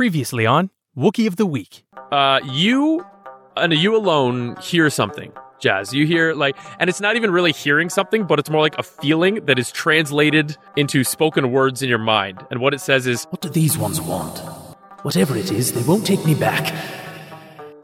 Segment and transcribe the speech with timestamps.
[0.00, 1.84] Previously on Wookie of the Week.
[2.10, 3.04] Uh, you
[3.54, 5.92] and you alone hear something, Jazz.
[5.92, 8.82] You hear like, and it's not even really hearing something, but it's more like a
[8.82, 12.46] feeling that is translated into spoken words in your mind.
[12.50, 14.38] And what it says is, What do these ones want?
[15.02, 16.74] Whatever it is, they won't take me back.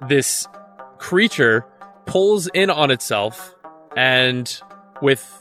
[0.08, 0.48] this
[0.96, 1.66] creature
[2.06, 3.54] pulls in on itself,
[3.94, 4.58] and
[5.02, 5.38] with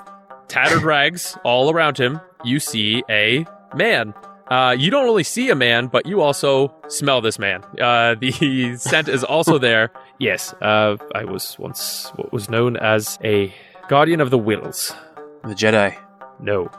[0.49, 4.13] tattered rags all around him, you see a man.
[4.47, 7.63] Uh, you don't only see a man, but you also smell this man.
[7.81, 9.91] Uh, the scent is also there.
[10.19, 13.53] Yes, uh, I was once what was known as a
[13.89, 14.95] guardian of the Whills.
[15.43, 15.97] The Jedi.
[16.39, 16.69] No,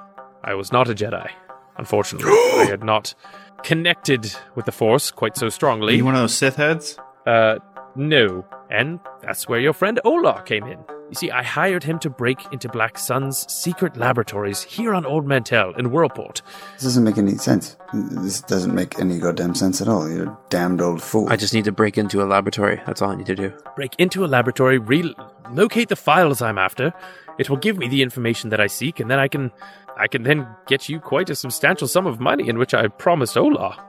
[0.44, 1.28] I was not a Jedi.
[1.76, 3.14] Unfortunately, I had not
[3.62, 5.96] connected with the Force quite so Are strongly.
[5.96, 6.98] you one of those Sith heads?
[7.26, 7.56] Uh,
[7.96, 8.44] no.
[8.70, 10.78] And that's where your friend Ola came in.
[11.08, 15.24] You see, I hired him to break into Black Sun's secret laboratories here on Ord
[15.24, 16.42] Mantell in Worlport.
[16.74, 17.76] This doesn't make any sense.
[17.94, 20.10] This doesn't make any goddamn sense at all.
[20.10, 21.28] You're a damned old fool.
[21.30, 22.82] I just need to break into a laboratory.
[22.86, 23.52] That's all I need to do.
[23.76, 26.92] Break into a laboratory, relocate the files I'm after.
[27.38, 29.52] It will give me the information that I seek, and then I can,
[29.96, 33.36] I can then get you quite a substantial sum of money, in which I promised
[33.36, 33.80] Ola.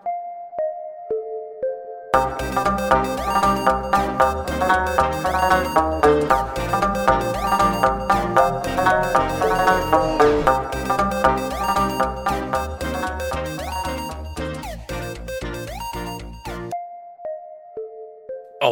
[4.20, 4.24] All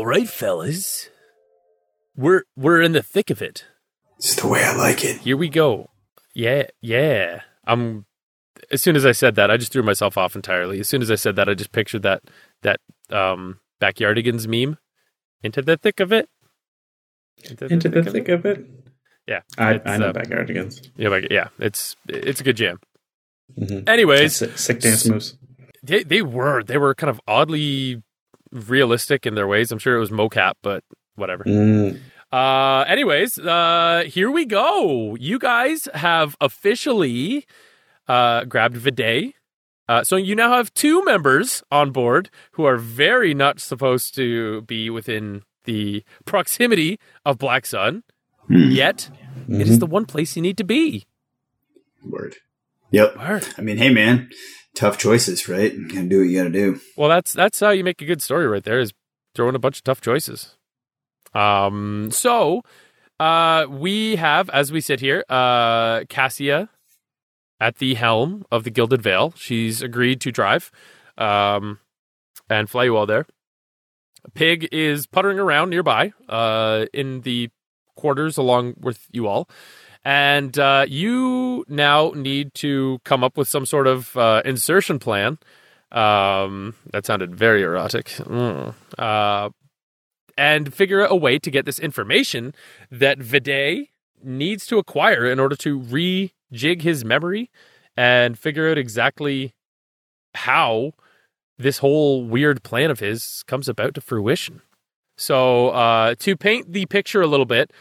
[0.04, 1.10] right, fellas.
[2.16, 3.66] We're we're in the thick of it.
[4.18, 5.18] It's the way I like it.
[5.22, 5.92] Here we go.
[6.34, 7.42] Yeah, yeah.
[7.68, 8.06] I'm.
[8.72, 10.80] As soon as I said that, I just threw myself off entirely.
[10.80, 12.24] As soon as I said that, I just pictured that
[12.64, 12.80] that
[13.12, 14.80] um backyardigans meme.
[15.46, 16.28] Into the thick of it.
[17.62, 18.66] Into the thick of it.
[19.28, 20.90] Yeah, I, I know uh, backyardigans.
[20.98, 21.50] Yeah, like, yeah.
[21.60, 22.80] It's it's a good jam.
[23.60, 23.88] Mhm.
[23.88, 25.38] Anyways, Sick, sick dance moves.
[25.84, 28.02] they they were they were kind of oddly
[28.52, 29.72] realistic in their ways.
[29.72, 30.84] I'm sure it was mocap, but
[31.16, 31.44] whatever.
[31.44, 32.00] Mm.
[32.32, 35.16] Uh, anyways, uh, here we go.
[35.20, 37.46] You guys have officially
[38.08, 39.35] uh, grabbed Viday.
[39.88, 44.62] Uh, so you now have two members on board who are very not supposed to
[44.64, 48.04] be within the proximity of Black Sun.
[48.50, 49.10] Yet,
[49.50, 51.06] it is the one place you need to be.
[52.04, 52.36] Word.
[52.92, 53.18] Yep.
[53.18, 53.48] Word.
[53.58, 54.30] I mean, hey, man,
[54.76, 55.74] tough choices, right?
[55.74, 56.80] You gotta do what you gotta do.
[56.96, 58.80] Well, that's that's how you make a good story right there.
[58.80, 58.94] Is
[59.34, 60.56] throwing a bunch of tough choices.
[61.34, 62.10] Um.
[62.12, 62.62] So,
[63.20, 66.70] uh, we have as we sit here, uh, Cassia
[67.60, 69.34] at the helm of the Gilded Veil.
[69.38, 70.72] She's agreed to drive,
[71.18, 71.80] um,
[72.50, 73.26] and fly you all there.
[74.34, 77.50] Pig is puttering around nearby, uh, in the
[77.96, 79.50] quarters along with you all.
[80.04, 85.40] And uh, you now need to come up with some sort of uh, insertion plan.
[85.92, 88.08] Um, that sounded very erotic.
[88.08, 88.76] Mm.
[88.98, 89.50] Uh,
[90.38, 92.54] and figure out a way to get this information
[92.92, 93.90] that Viday
[94.22, 95.80] needs to acquire in order to
[96.54, 97.50] rejig his memory
[97.98, 99.54] and figure out exactly
[100.36, 100.94] how
[101.58, 104.62] this whole weird plan of his comes about to fruition.
[105.18, 107.72] So, uh, to paint the picture a little bit,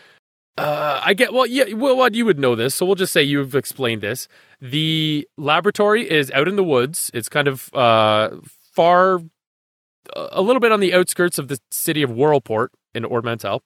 [0.56, 1.46] uh, I get well.
[1.46, 4.28] Yeah, well, you would know this, so we'll just say you've explained this.
[4.60, 7.10] The laboratory is out in the woods.
[7.12, 8.36] It's kind of uh,
[8.72, 9.20] far,
[10.14, 13.62] a little bit on the outskirts of the city of Worlport in Ord Mantell,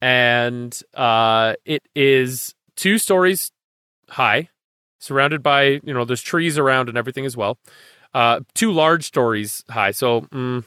[0.00, 3.50] and uh, it is two stories
[4.12, 4.48] high,
[4.98, 7.58] surrounded by you know there's trees around and everything as well.
[8.14, 10.64] Uh, two large stories high, so mm,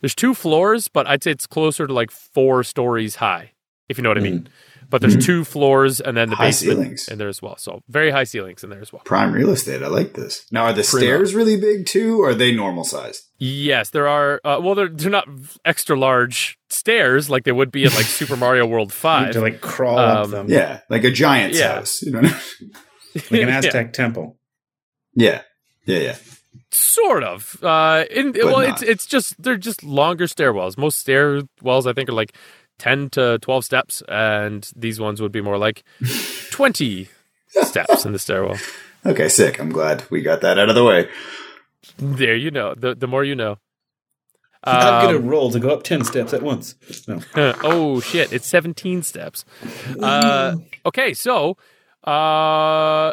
[0.00, 3.52] there's two floors, but I'd say it's closer to like four stories high,
[3.88, 4.48] if you know what I mean.
[4.88, 7.08] But there's two floors and then the High basement ceilings.
[7.08, 7.56] in there as well.
[7.58, 9.02] So very high ceilings in there as well.
[9.04, 9.82] Prime real estate.
[9.82, 10.46] I like this.
[10.52, 13.22] Now, are the Pretty stairs really big too, or are they normal sized?
[13.38, 14.40] Yes, there are.
[14.44, 15.28] Uh, well, they're they're not
[15.64, 19.32] extra large stairs like they would be in like Super Mario World You Five.
[19.32, 20.46] to like crawl up Um, them.
[20.48, 21.74] Yeah, like a giant's Yeah.
[21.74, 22.02] house.
[22.02, 22.20] You know?
[23.14, 23.58] Like an Yeah.
[23.58, 24.36] Aztec temple.
[25.14, 25.40] yeah,
[25.86, 26.16] yeah, yeah.
[26.70, 27.56] sort of.
[27.62, 28.68] Uh, in, well, not.
[28.68, 30.76] it's it's just they're just longer stairwells.
[30.76, 32.34] Most stairwells I think are like
[32.78, 35.82] ten to twelve steps, and these ones would be more like
[36.50, 37.08] twenty
[37.48, 38.58] steps in the stairwell.
[39.04, 39.58] Okay, sick.
[39.60, 41.08] I'm glad we got that out of the way.
[41.98, 42.74] There, you know.
[42.74, 43.58] The the more you know.
[44.64, 46.74] I'm gonna Um, roll to go up ten steps at once.
[47.06, 47.20] No.
[47.62, 48.32] oh shit!
[48.32, 49.44] It's seventeen steps.
[50.00, 51.56] Uh, okay, so
[52.02, 53.12] uh,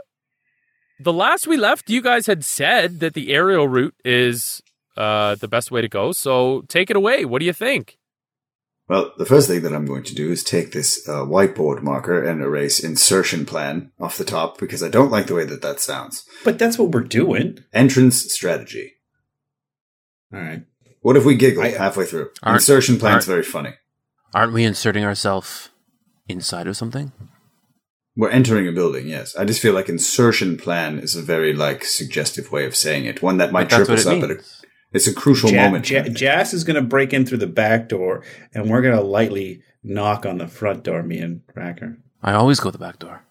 [0.99, 4.61] the last we left, you guys had said that the aerial route is
[4.97, 6.11] uh the best way to go.
[6.11, 7.23] So take it away.
[7.25, 7.97] What do you think?
[8.89, 12.21] Well, the first thing that I'm going to do is take this uh, whiteboard marker
[12.21, 15.79] and erase insertion plan off the top because I don't like the way that that
[15.79, 16.25] sounds.
[16.43, 17.59] But that's what we're doing.
[17.73, 18.93] Entrance strategy.
[20.33, 20.63] All right.
[21.01, 22.31] What if we giggle I- halfway through?
[22.45, 23.73] Insertion plan's aren't- very funny.
[24.33, 25.69] Aren't we inserting ourselves
[26.27, 27.11] inside of something?
[28.15, 29.35] We're entering a building, yes.
[29.35, 33.21] I just feel like insertion plan is a very like suggestive way of saying it.
[33.23, 34.62] One that might trip us it up at a means.
[34.93, 35.89] It's a crucial Ja- moment.
[35.89, 38.23] Ja- Jas is going to break in through the back door,
[38.53, 41.03] and we're going to lightly knock on the front door.
[41.03, 41.97] Me and Racker.
[42.21, 43.23] I always go the back door.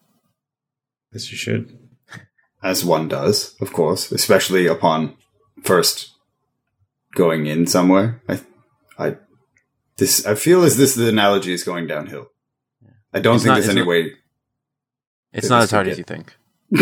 [1.13, 1.79] Yes, you should.
[2.63, 5.17] as one does, of course, especially upon
[5.63, 6.11] first
[7.15, 8.21] going in somewhere.
[8.29, 8.41] I,
[8.99, 9.17] I,
[9.99, 12.27] this I feel as this the analogy is going downhill.
[13.15, 14.13] I don't It's think not- there's any not- way.
[15.35, 16.35] It's not as hard as you think.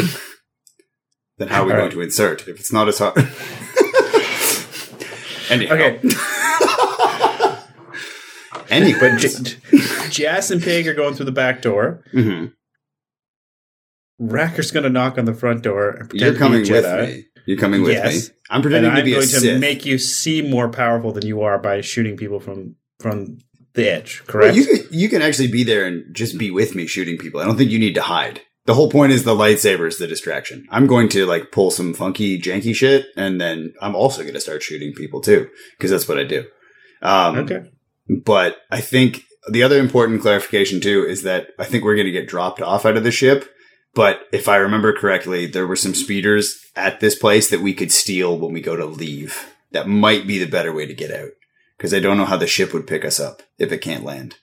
[1.39, 1.93] Then how are we All going right.
[1.93, 3.15] to insert if it's not as hard?
[5.51, 5.75] Anyhow.
[5.75, 6.01] Okay,
[8.71, 9.57] Anyway, but J-
[10.11, 12.05] Jas and Pig are going through the back door.
[12.13, 12.53] Mhm.
[14.19, 16.83] Racker's going to knock on the front door and pretend you're coming to be a
[16.83, 17.07] with Jedi.
[17.17, 17.25] me.
[17.47, 18.29] You're coming with Yes.
[18.29, 18.35] me.
[18.51, 21.27] I'm And pretending to I'm be a going to make you seem more powerful than
[21.27, 23.39] you are by shooting people from from
[23.75, 24.21] the edge.
[24.29, 24.57] Well, Correct?
[24.57, 27.41] you can, you can actually be there and just be with me shooting people.
[27.41, 28.43] I don't think you need to hide.
[28.71, 30.65] The whole point is the lightsaber is the distraction.
[30.71, 34.41] I'm going to like pull some funky janky shit, and then I'm also going to
[34.41, 36.45] start shooting people too because that's what I do.
[37.03, 37.69] Um, okay.
[38.09, 42.13] But I think the other important clarification too is that I think we're going to
[42.13, 43.53] get dropped off out of the ship.
[43.93, 47.91] But if I remember correctly, there were some speeders at this place that we could
[47.91, 49.53] steal when we go to leave.
[49.73, 51.31] That might be the better way to get out
[51.77, 54.37] because I don't know how the ship would pick us up if it can't land.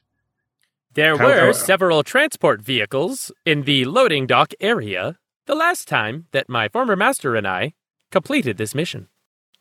[0.98, 6.26] There How- were how- several transport vehicles in the loading dock area the last time
[6.32, 7.74] that my former master and I
[8.10, 9.08] completed this mission,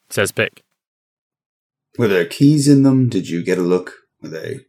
[0.08, 0.62] says Pick.
[1.98, 3.10] Were there keys in them?
[3.10, 3.92] Did you get a look?
[4.22, 4.60] Were they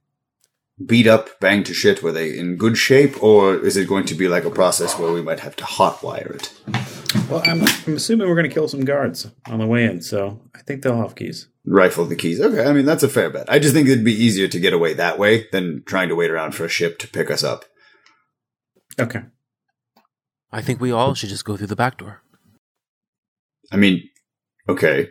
[0.86, 2.04] beat up, banged to shit?
[2.04, 3.24] Were they in good shape?
[3.24, 6.36] Or is it going to be like a process where we might have to hotwire
[6.36, 6.52] it?
[7.30, 10.42] Well, I'm, I'm assuming we're going to kill some guards on the way in, so
[10.56, 11.50] I think they'll have keys.
[11.66, 12.40] Rifle the keys.
[12.40, 13.52] Okay, I mean, that's a fair bet.
[13.52, 16.32] I just think it'd be easier to get away that way than trying to wait
[16.32, 17.66] around for a ship to pick us up.
[19.00, 19.24] Okay.
[20.52, 22.22] I think we all should just go through the back door.
[23.72, 24.10] I mean,
[24.70, 25.10] okay.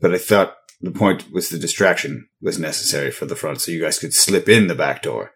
[0.00, 3.80] But I thought the point was the distraction was necessary for the front so you
[3.80, 5.30] guys could slip in the back door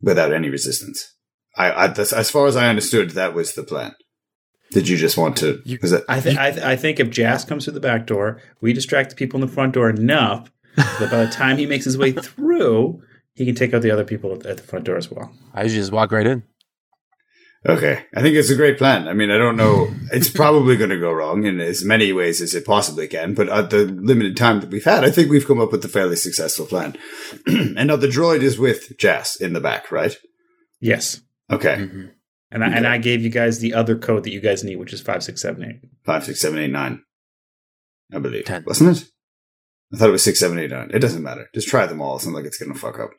[0.00, 1.14] without any resistance.
[1.56, 3.94] I, I as far as I understood, that was the plan.
[4.72, 5.60] Did you just want to?
[5.64, 8.06] You- was that I, th- I, th- I think if Jas comes through the back
[8.06, 11.66] door, we distract the people in the front door enough that by the time he
[11.66, 13.02] makes his way through,
[13.34, 15.32] he can take out the other people at, at the front door as well.
[15.54, 16.42] I should just walk right in.
[17.68, 18.04] Okay.
[18.14, 19.08] I think it's a great plan.
[19.08, 19.88] I mean, I don't know.
[20.12, 23.48] It's probably going to go wrong in as many ways as it possibly can, but
[23.48, 26.16] at the limited time that we've had, I think we've come up with a fairly
[26.16, 26.96] successful plan.
[27.46, 30.16] and now the droid is with Jas in the back, right?
[30.80, 31.20] Yes.
[31.50, 31.76] Okay.
[31.76, 32.06] Mm-hmm.
[32.50, 34.92] And I, and I gave you guys the other code that you guys need, which
[34.92, 35.90] is 5678.
[36.04, 37.02] Five, six, seven, eight, nine.
[38.12, 38.44] I believe.
[38.44, 38.62] Ten.
[38.66, 39.04] Wasn't it?
[39.92, 40.90] I thought it was six, seven, eight, nine.
[40.94, 41.48] It doesn't matter.
[41.54, 42.16] Just try them all.
[42.16, 43.10] It's not like it's going to fuck up.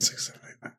[0.00, 0.72] 6789.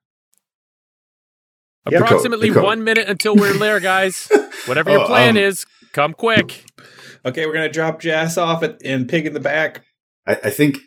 [1.90, 2.64] Yeah, the code, Approximately the code.
[2.64, 4.28] one minute until we're there, guys.
[4.66, 6.66] Whatever your Oh, plan um, is, come quick.
[7.26, 9.84] Okay, we're going to drop Jas off at, and Pig in the back.
[10.28, 10.78] I, I think.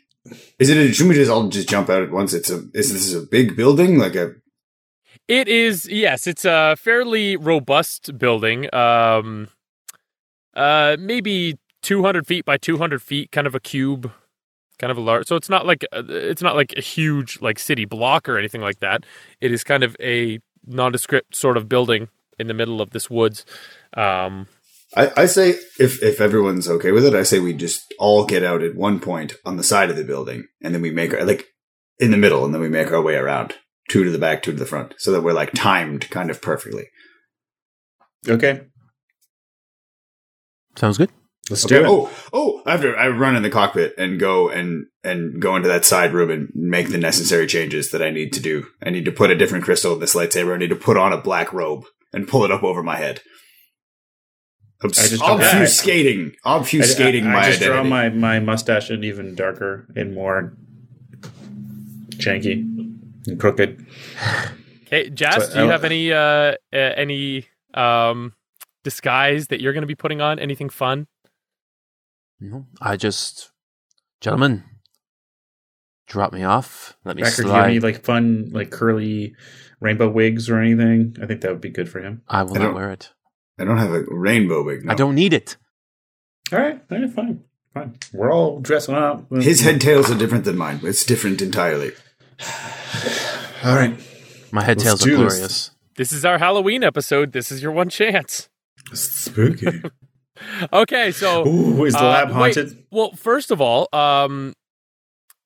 [0.59, 0.77] Is it?
[0.77, 2.33] A, should we just all just jump out at once?
[2.33, 2.65] It's a.
[2.75, 3.99] Is this a big building?
[3.99, 4.33] Like a.
[5.27, 8.73] It is yes, it's a fairly robust building.
[8.75, 9.49] Um,
[10.55, 14.13] uh, maybe two hundred feet by two hundred feet, kind of a cube,
[14.79, 15.27] kind of a large.
[15.27, 18.61] So it's not like uh, it's not like a huge like city block or anything
[18.61, 19.05] like that.
[19.41, 22.09] It is kind of a nondescript sort of building
[22.39, 23.47] in the middle of this woods.
[23.97, 24.47] Um,
[24.95, 28.45] I, I say if if everyone's okay with it, I say we just all get
[28.45, 31.25] out at one point on the side of the building, and then we make our
[31.25, 31.47] like
[31.99, 33.55] in the middle, and then we make our way around
[33.89, 36.41] two to the back, two to the front, so that we're like timed kind of
[36.43, 36.89] perfectly.
[38.29, 38.63] Okay,
[40.77, 41.11] Sounds good.
[41.51, 41.79] let's Okay.
[41.79, 41.89] do it.
[41.89, 42.63] Oh, oh!
[42.67, 42.95] I have to.
[42.95, 46.49] I run in the cockpit and go and and go into that side room and
[46.55, 48.67] make the necessary changes that I need to do.
[48.83, 50.55] I need to put a different crystal in this lightsaber.
[50.55, 53.21] I need to put on a black robe and pull it up over my head.
[54.83, 57.67] Obs- I just- obfuscating, obfuscating I, I, my I just identity.
[57.67, 60.55] draw my, my mustache in even darker and more
[62.17, 62.65] janky
[63.27, 63.85] and crooked.
[64.87, 68.33] okay, Jazz, So, do you uh, have any uh, uh any um
[68.83, 70.39] disguise that you're going to be putting on?
[70.39, 71.07] Anything fun?
[72.41, 73.51] No, I just,
[74.21, 74.65] gentlemen,
[76.07, 76.97] drop me off.
[77.05, 79.35] Let me Becker, do you have any like fun, like curly
[79.81, 81.17] rainbow wigs or anything?
[81.23, 82.23] I think that would be good for him.
[82.29, 83.13] I will I not don't- wear it.
[83.59, 84.85] I don't have a rainbow wig.
[84.85, 84.91] no.
[84.93, 85.57] I don't need it.
[86.53, 87.97] All right, all right, fine, fine.
[88.13, 89.31] We're all dressing up.
[89.31, 90.81] His head tails are different than mine.
[90.83, 91.93] It's different entirely.
[93.65, 93.99] All right,
[94.53, 95.33] My head Let's tails are do this.
[95.35, 95.71] glorious.
[95.97, 97.33] This is our Halloween episode.
[97.33, 98.49] This is your one chance.
[98.93, 99.83] spooky.
[100.73, 102.85] Okay, so Ooh, is the uh, lab wait, haunted?
[102.91, 104.53] well, first of all, um,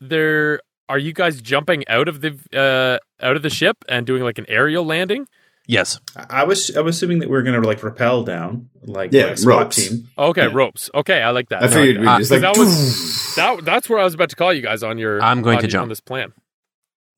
[0.01, 4.23] there are you guys jumping out of the uh out of the ship and doing
[4.23, 5.27] like an aerial landing?
[5.67, 6.01] Yes.
[6.31, 9.27] I was I was assuming that we are going to like rappel down, like Yeah,
[9.27, 9.89] like SWAT ropes.
[9.89, 10.09] team.
[10.17, 10.55] Okay, Yeah.
[10.55, 10.89] ropes.
[10.95, 11.63] Okay, I like that.
[11.65, 13.63] I figured we uh, just like that was that.
[13.67, 15.21] That's where I was about to call you guys on your.
[15.23, 15.83] I'm going on, to jump.
[15.83, 16.33] on this plan.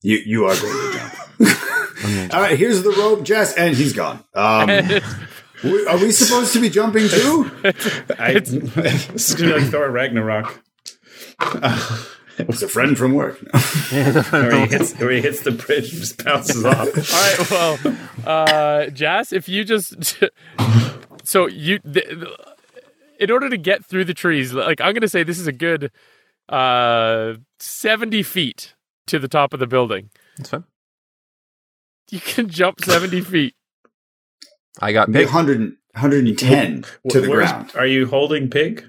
[0.02, 0.18] You.
[0.24, 2.32] You are going to jump.
[2.34, 4.24] All right, here's the rope, Jess, and he's gone.
[4.34, 4.66] Um,
[5.64, 7.50] we- are we supposed to be jumping too?
[8.18, 10.62] I, this is going to be like Thor Ragnarok.
[11.38, 12.04] Uh,
[12.38, 13.38] It's a friend from work.
[13.90, 16.88] where, he hits, where he hits the bridge and just bounces off.
[16.88, 17.50] All right.
[17.84, 20.22] Well, uh, Jas, if you just
[21.22, 22.28] so you th- th-
[23.18, 25.52] in order to get through the trees, like I'm going to say, this is a
[25.52, 25.90] good
[26.48, 28.74] uh, seventy feet
[29.10, 30.10] to the top of the building.
[30.36, 30.64] That's fine.
[32.10, 33.54] You can jump seventy feet.
[34.80, 35.34] I got Big pig.
[35.34, 35.60] 100,
[35.94, 37.72] 110 to the Where's- ground.
[37.76, 38.88] Are you holding pig?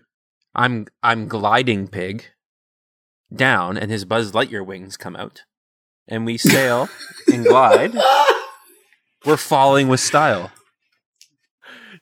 [0.56, 2.25] I'm I'm gliding pig
[3.34, 5.44] down, and his Buzz Lightyear wings come out,
[6.08, 6.90] and we sail
[7.32, 7.94] and glide.
[9.25, 10.51] We're falling with style.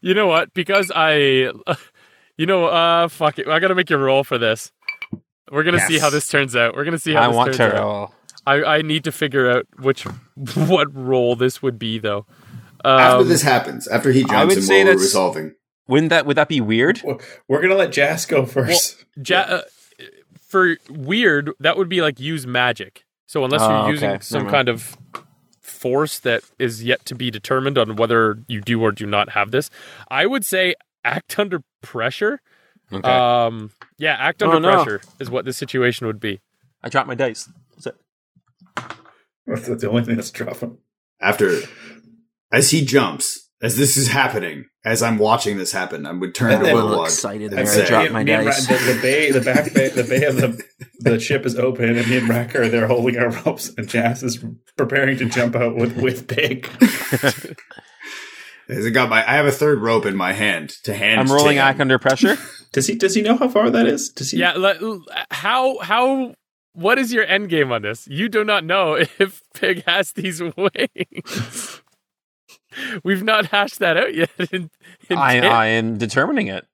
[0.01, 0.53] You know what?
[0.53, 1.13] Because I,
[2.37, 3.47] you know, uh, fuck it.
[3.47, 4.71] I got to make you roll for this.
[5.51, 6.75] We're gonna see how this turns out.
[6.75, 7.83] We're gonna see how I this want turns to out.
[7.83, 8.13] roll.
[8.47, 10.03] I, I need to figure out which
[10.55, 12.25] what role this would be though.
[12.85, 15.55] Um, After this happens, after he I jumps would say while we're resolving.
[15.87, 17.01] Wouldn't that would that be weird?
[17.03, 19.03] We're going to let Jas go first.
[19.27, 19.61] ja- uh,
[20.47, 23.05] for weird, that would be like use magic.
[23.25, 24.19] So unless Oh, you're using okay.
[24.21, 24.97] some Never kind of
[25.61, 29.51] force that is yet to be determined on whether you do or do not have
[29.51, 29.69] this,
[30.09, 32.39] I would say act under pressure.
[32.91, 33.07] Okay.
[33.09, 34.71] Um, yeah, act under Oh, no.
[34.83, 36.41] pressure is what the situation would be.
[36.83, 37.49] I dropped my dice.
[37.75, 37.95] That's it.
[39.45, 40.77] That's the only thing that's dropping.
[41.21, 41.59] After,
[42.51, 46.51] as he jumps, as this is happening, as I'm watching this happen, I would turn
[46.51, 47.65] And to then- Woodward excited and there.
[47.65, 48.67] I say, dropped my me and Ra- dice.
[48.67, 50.63] the, the bay, the back bay, the bay of the
[51.01, 54.23] the ship is open, and me and Rack are there holding our ropes, and Jas
[54.23, 54.43] is
[54.77, 56.69] preparing to jump out with with pig.
[58.69, 61.19] as I got my, I have a third rope in my hand to hand.
[61.19, 62.37] I'm rolling act under pressure.
[62.71, 64.09] Does he does he know how far that is?
[64.09, 64.37] Does he?
[64.37, 64.99] Yeah, le-
[65.31, 66.35] how how
[66.73, 68.07] what is your end game on this?
[68.07, 71.81] You do not know if Pig has these wings.
[73.03, 74.29] We've not hashed that out yet.
[74.51, 74.69] In,
[75.09, 76.65] in I, I am determining it.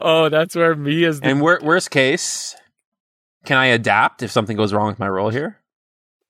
[0.00, 1.20] oh, that's where me is.
[1.20, 2.54] the And wor- worst case,
[3.46, 5.58] can I adapt if something goes wrong with my role here?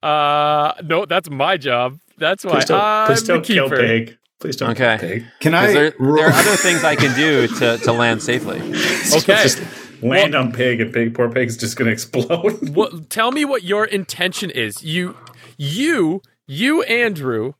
[0.01, 1.99] uh no, that's my job.
[2.17, 3.75] That's why Please don't, I'm please the don't kill keeper.
[3.81, 4.17] pig.
[4.39, 4.97] Please don't Okay.
[4.97, 5.25] kill pig.
[5.41, 5.73] Can I?
[5.73, 8.59] There, roll- there are other things I can do to, to land safely.
[9.13, 9.43] Okay.
[9.43, 9.61] Just
[10.01, 12.69] land on pig, and pig, poor pig's just gonna explode.
[12.73, 14.83] What tell me what your intention is.
[14.83, 15.15] You
[15.57, 17.53] you you Andrew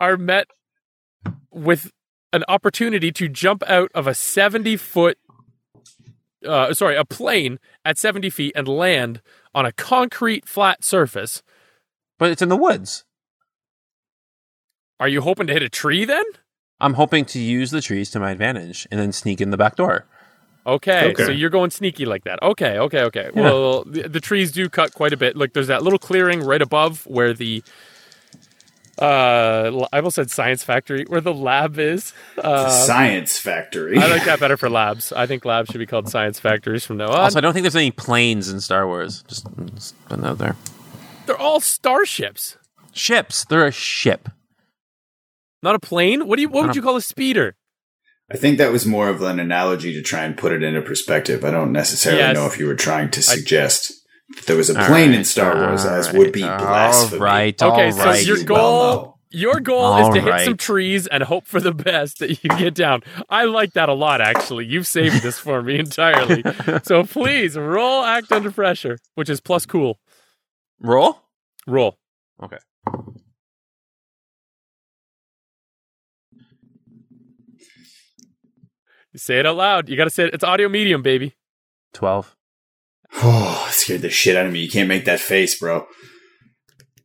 [0.00, 0.48] are met
[1.50, 1.92] with
[2.32, 5.16] an opportunity to jump out of a 70 foot
[6.46, 9.20] uh, sorry, a plane at 70 feet and land
[9.54, 11.42] on a concrete flat surface.
[12.18, 13.04] But it's in the woods.
[15.00, 16.24] Are you hoping to hit a tree then?
[16.80, 19.76] I'm hoping to use the trees to my advantage and then sneak in the back
[19.76, 20.06] door.
[20.66, 21.24] Okay, Okay.
[21.24, 22.42] so you're going sneaky like that.
[22.42, 23.30] Okay, okay, okay.
[23.34, 25.36] Well, the, the trees do cut quite a bit.
[25.36, 27.62] Like there's that little clearing right above where the
[29.00, 32.12] uh I almost said science factory where the lab is.
[32.36, 33.96] Uh, Science Factory.
[33.96, 35.12] I like that better for labs.
[35.12, 37.20] I think labs should be called science factories from now on.
[37.20, 39.22] Also, I don't think there's any planes in Star Wars.
[39.28, 40.56] Just, just putting that there.
[41.26, 42.56] They're all starships,
[42.92, 43.44] Ships.
[43.44, 44.28] They're a ship.
[45.62, 46.26] Not a plane.
[46.26, 46.48] What do you?
[46.48, 47.56] What would you call a speeder?
[48.30, 51.44] I think that was more of an analogy to try and put it into perspective.
[51.44, 52.34] I don't necessarily Yes.
[52.36, 53.90] know if you were trying to suggest
[54.36, 56.58] that there was a plane right, in Star Wars, all as right, would be all
[56.58, 57.20] blasphemy.
[57.22, 58.26] right, Okay, all so right.
[58.26, 61.72] your goal, well your goal All is to hit some trees and hope for the
[61.72, 63.02] best that you get down.
[63.28, 64.64] I like that a lot, actually.
[64.66, 66.42] You've saved this for me entirely.
[66.82, 69.98] so please roll act under pressure, which is plus cool.
[70.80, 71.20] Roll?
[71.66, 71.98] Roll.
[72.42, 72.56] Okay.
[79.18, 79.88] Say it out loud.
[79.88, 80.34] You got to say it.
[80.34, 81.34] It's audio medium, baby.
[81.94, 82.36] 12.
[83.14, 84.60] Oh, it scared the shit out of me.
[84.60, 85.86] You can't make that face, bro.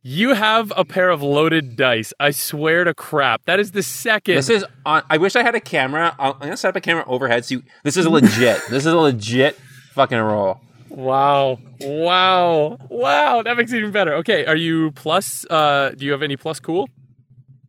[0.02, 2.12] You have a pair of loaded dice.
[2.20, 3.46] I swear to crap.
[3.46, 4.34] That is the second.
[4.34, 5.02] This is on.
[5.08, 6.14] I wish I had a camera.
[6.18, 7.46] I'll, I'm gonna set up a camera overhead.
[7.46, 8.60] So you, this is legit.
[8.70, 9.58] this is a legit
[9.92, 10.60] fucking roll.
[10.90, 11.58] wow.
[11.80, 12.76] Wow.
[12.90, 13.42] Wow.
[13.42, 14.14] That makes it even better.
[14.16, 14.44] Okay.
[14.44, 15.46] Are you plus?
[15.48, 16.86] Uh, do you have any plus cool?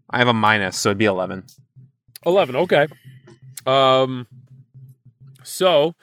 [0.09, 1.45] I have a minus, so it'd be 11.
[2.25, 2.87] 11 okay
[3.65, 4.27] um
[5.43, 5.95] so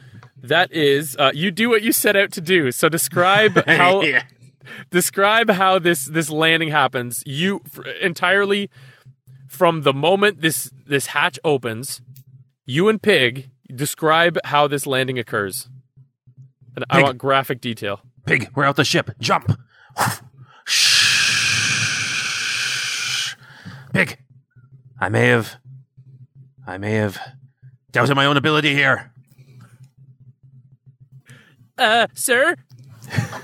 [0.43, 4.03] that is uh, you do what you set out to do so describe how
[4.91, 8.71] describe how this this landing happens you f- entirely
[9.49, 12.01] from the moment this this hatch opens
[12.65, 15.69] you and Pig describe how this landing occurs.
[16.77, 18.01] And I want graphic detail.
[18.25, 19.11] Pig, we're out the ship.
[19.21, 19.53] Jump.
[20.65, 20.95] shh,
[23.93, 24.19] Pig,
[25.01, 25.57] I may have,
[26.67, 27.19] I may have
[27.93, 29.13] doubted my own ability here.
[31.79, 32.57] Uh, sir,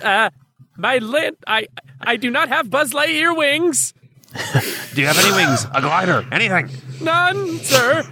[0.03, 0.31] uh,
[0.77, 1.67] my land, I,
[2.01, 3.95] I do not have Buzz Lightyear wings.
[4.95, 5.67] Do you have any wings?
[5.75, 6.27] A glider?
[6.31, 6.71] Anything?
[7.01, 8.05] None, sir.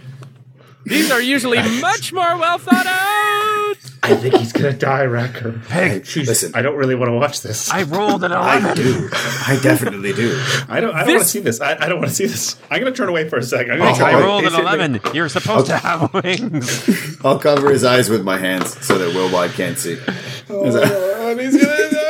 [0.87, 3.75] These are usually much more well thought out.
[4.03, 5.67] I think he's gonna die, Racker.
[5.69, 6.53] Pig, Jeez, listen.
[6.55, 7.69] I don't really want to watch this.
[7.73, 8.71] I rolled an eleven.
[8.71, 9.09] I do.
[9.13, 10.41] I definitely do.
[10.69, 10.95] I don't.
[10.95, 11.61] I don't want to see this.
[11.61, 12.55] I, I don't want to see this.
[12.71, 13.73] I'm gonna turn away for a second.
[13.73, 14.65] I'm gonna Oh, try I rolled an basically-
[15.01, 15.13] 11.
[15.13, 17.19] You're supposed to have wings.
[17.25, 19.99] I'll cover his eyes with my hands so that Will Wide can't see.
[20.49, 22.03] Oh, is that- Oh, he's gonna die.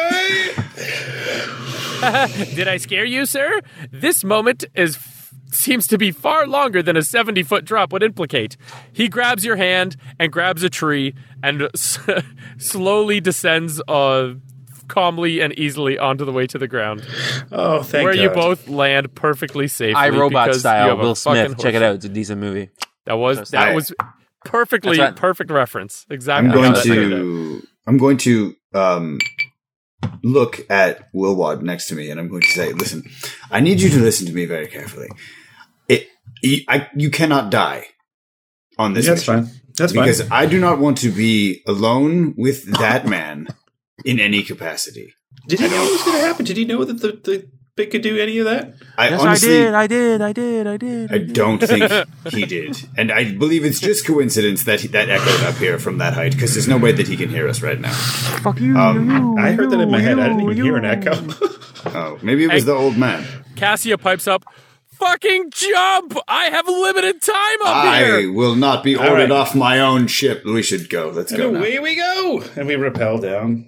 [2.54, 3.62] Did I scare you, sir?
[3.90, 4.98] This moment is
[5.56, 8.56] seems to be far longer than a 70 foot drop would implicate.
[8.92, 11.98] He grabs your hand and grabs a tree and s-
[12.58, 14.34] slowly descends uh,
[14.88, 17.04] calmly and easily onto the way to the ground,
[17.50, 18.04] Oh, thank you.
[18.04, 19.94] where you both land perfectly safely.
[19.94, 20.96] I Robot style.
[20.96, 21.58] Will fucking Smith.
[21.58, 21.96] Check it out.
[21.96, 22.70] It's a decent movie.
[23.04, 23.92] That was Just- that I- was
[24.44, 25.14] perfectly right.
[25.16, 26.06] perfect reference.
[26.08, 26.48] Exactly.
[26.50, 27.16] I'm going that turned out.
[27.18, 27.62] to.
[27.88, 29.18] I'm going to um,
[30.22, 33.02] look at Wilwad next to me, and I'm going to say, "Listen,
[33.50, 35.08] I need you to listen to me very carefully.
[36.42, 37.86] It, you, I, you cannot die
[38.78, 39.48] on this That's fine.
[39.76, 40.04] That's fine.
[40.04, 40.32] because fine.
[40.32, 43.48] I do not want to be alone with that man
[44.04, 45.14] in any capacity.
[45.48, 46.44] Did he know what was going to happen?
[46.44, 48.74] Did he know that the, the pig could do any of that?
[48.98, 50.20] I Yes, honestly, I did.
[50.22, 50.66] I did.
[50.66, 51.10] I did.
[51.10, 51.30] I did.
[51.30, 51.92] I don't think
[52.32, 55.98] he did, and I believe it's just coincidence that he, that echoed up here from
[55.98, 57.92] that height because there's no way that he can hear us right now.
[57.92, 58.76] Fuck you.
[58.76, 60.18] Um, I heard that in my head.
[60.18, 61.12] I didn't even hear an echo.
[61.86, 62.66] Oh, maybe it was Hey.
[62.66, 63.24] the old man.
[63.54, 64.44] Cassia pipes up.
[64.98, 66.16] Fucking jump!
[66.26, 68.16] I have limited time up I here.
[68.16, 69.30] I will not be ordered right.
[69.30, 70.44] off my own ship.
[70.44, 71.10] We should go.
[71.10, 71.58] Let's and go now.
[71.58, 72.42] away we go.
[72.56, 73.66] And we rappel down.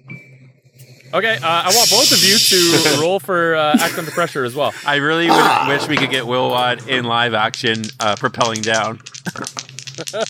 [1.13, 4.55] Okay, uh, I want both of you to roll for uh, act under pressure as
[4.55, 4.73] well.
[4.85, 8.99] I really would wish we could get Wilwad in live action, uh, propelling down.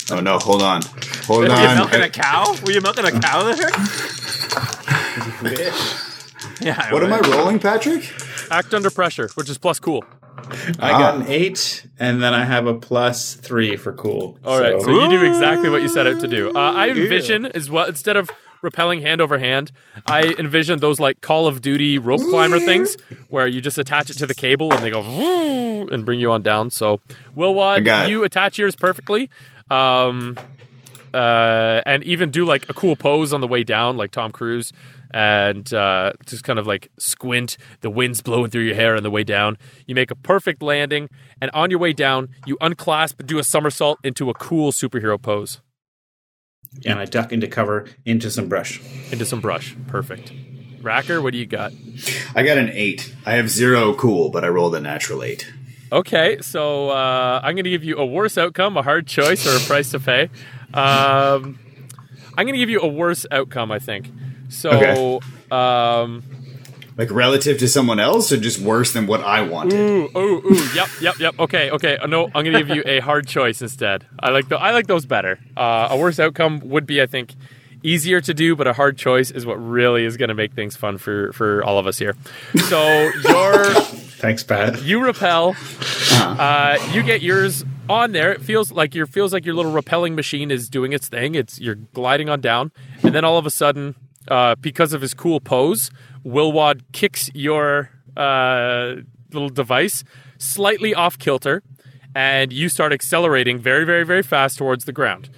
[0.10, 0.82] Oh no, hold on.
[1.28, 1.78] Hold Were you on.
[1.78, 2.56] milking a cow?
[2.66, 3.70] Were you milking a cow there?
[6.62, 6.92] Yeah.
[6.92, 8.12] What am I rolling, Patrick?
[8.52, 10.04] Act under pressure, which is plus cool.
[10.80, 14.38] I got an eight, and then I have a plus three for cool.
[14.44, 16.50] All right, so, you do exactly what you set out to do.
[16.56, 18.30] Uh, I envision as well instead of
[18.62, 19.72] repelling hand over hand,
[20.06, 22.98] I envision those like Call of Duty rope climber things
[23.30, 25.02] where you just attach it to the cable and they go
[25.92, 26.70] and bring you on down.
[26.70, 27.00] So,
[27.36, 28.12] Wilwad, got it.
[28.12, 29.30] you attach yours perfectly.
[29.70, 30.38] Um,
[31.14, 34.74] uh, and even do like a cool pose on the way down, like Tom Cruise,
[35.12, 37.58] and uh, just kind of like squint.
[37.82, 39.58] The wind's blowing through your hair on the way down.
[39.88, 41.10] You make a perfect landing,
[41.42, 45.62] and on your way down, you unclasp, do a somersault into a cool superhero pose
[46.86, 48.82] and I duck into cover into some brush.
[49.12, 49.76] into some brush.
[49.88, 50.32] Perfect.
[50.82, 51.74] Racker, what do you got?
[52.36, 53.14] I got an eight.
[53.26, 55.52] I have zero cool, but I rolled a natural eight.
[55.92, 59.58] Okay, so uh, I'm going to give you a worse outcome, a hard choice, or
[59.58, 60.30] a price to pay.
[60.74, 61.60] Um,
[62.38, 64.10] I'm going to give you a worse outcome, I think.
[64.50, 65.56] So, Okay.
[65.56, 66.24] um,
[66.98, 69.74] Like relative to someone else, or just worse than what I wanted?
[69.74, 71.40] ooh, ooh, ooh, yep, yep, yep.
[71.40, 71.98] Okay, okay.
[71.98, 74.06] Uh, No, I'm going to give you a hard choice instead.
[74.20, 75.40] I like the, I like those better.
[75.56, 77.36] Uh, a worse outcome would be, I think,
[77.84, 80.76] easier to do, but a hard choice is what really is going to make things
[80.76, 82.16] fun for for all of us here.
[82.68, 83.64] So your
[84.20, 84.82] Thanks, Pat.
[84.84, 85.56] you repel.
[86.20, 88.34] Uh, you get yours on there.
[88.34, 91.36] It feels like your feels like your little repelling machine is doing its thing.
[91.36, 93.96] It's you're gliding on down, and then all of a sudden,
[94.30, 95.92] uh, because of his cool pose,
[96.26, 98.96] Wilwad kicks your uh,
[99.32, 100.04] little device
[100.38, 101.62] slightly off kilter,
[102.16, 105.30] and you start accelerating very, very, very fast towards the ground.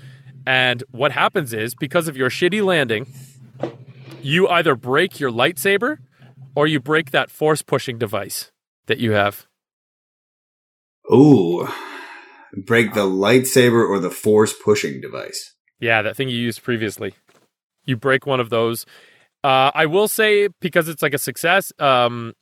[0.45, 3.11] And what happens is because of your shitty landing,
[4.21, 5.97] you either break your lightsaber
[6.55, 8.51] or you break that force pushing device
[8.87, 9.47] that you have.
[11.11, 11.67] Ooh,
[12.65, 15.55] break the lightsaber or the force pushing device.
[15.79, 17.13] Yeah, that thing you used previously.
[17.85, 18.85] You break one of those.
[19.43, 22.33] Uh, I will say because it's like a success, um,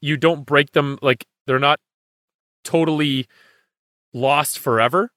[0.00, 1.80] you don't break them like they're not
[2.64, 3.26] totally
[4.12, 5.10] lost forever.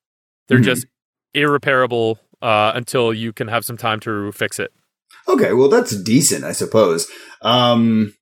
[0.47, 0.63] They're Mhm.
[0.63, 0.85] just
[1.33, 4.71] irreparable uh, until you can have some time to fix it.
[5.27, 7.07] Okay, well that's decent, I suppose.
[7.41, 8.13] Um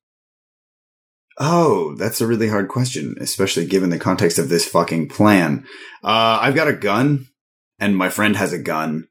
[1.40, 5.64] Oh, that's a really hard question, especially given the context of this fucking plan.
[6.02, 7.26] Uh I've got a gun
[7.78, 9.06] and my friend has a gun.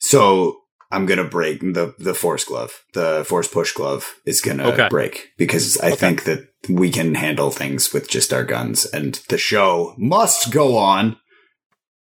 [0.00, 0.61] So
[0.92, 2.84] I'm gonna break the the force glove.
[2.92, 4.88] The force push glove is gonna Okay.
[4.88, 9.38] break because I think that we can handle things with just our guns and the
[9.38, 11.16] show must go on.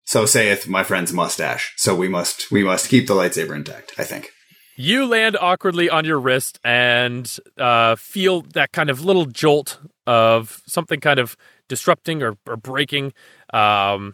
[0.06, 1.74] So saith my friend's mustache.
[1.76, 3.92] So we must we must keep the lightsaber intact.
[4.00, 4.32] I think.
[4.80, 7.26] You land awkwardly on your wrist and
[7.58, 11.36] uh, feel that kind of little jolt of something kind of
[11.68, 13.12] disrupting or, or breaking.
[13.52, 14.14] Um,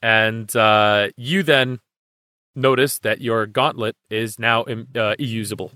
[0.00, 1.78] and uh, you then
[2.54, 5.72] notice that your gauntlet is now um, uh, usable.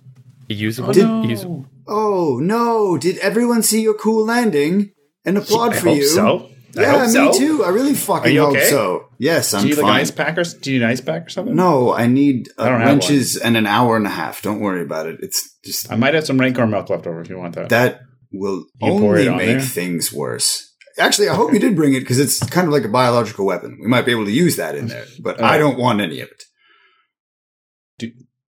[0.49, 0.93] Usable?
[0.93, 1.67] Did- Usable.
[1.89, 2.97] Oh no!
[2.99, 4.93] Did everyone see your cool landing
[5.25, 6.07] and applaud I for hope you?
[6.09, 6.51] so.
[6.77, 7.33] I Yeah, hope me so.
[7.33, 7.65] too.
[7.65, 8.69] I really fucking Are you hope okay?
[8.69, 9.09] so.
[9.19, 10.01] Yes, I'm Do you like fine.
[10.01, 11.55] ice pack or do you need an ice pack or something?
[11.57, 14.43] No, I need uh, I don't have wrenches and an hour and a half.
[14.43, 15.17] Don't worry about it.
[15.21, 17.71] It's just I might have some Rancor milk left over if you want that.
[17.71, 18.01] that
[18.33, 19.61] will You can pour only on make there?
[19.61, 20.75] things worse.
[20.99, 23.79] Actually, I hope you did bring it because it's kind of like a biological weapon.
[23.81, 26.29] We might be able to use that in there, but I don't want any of
[26.29, 26.43] it.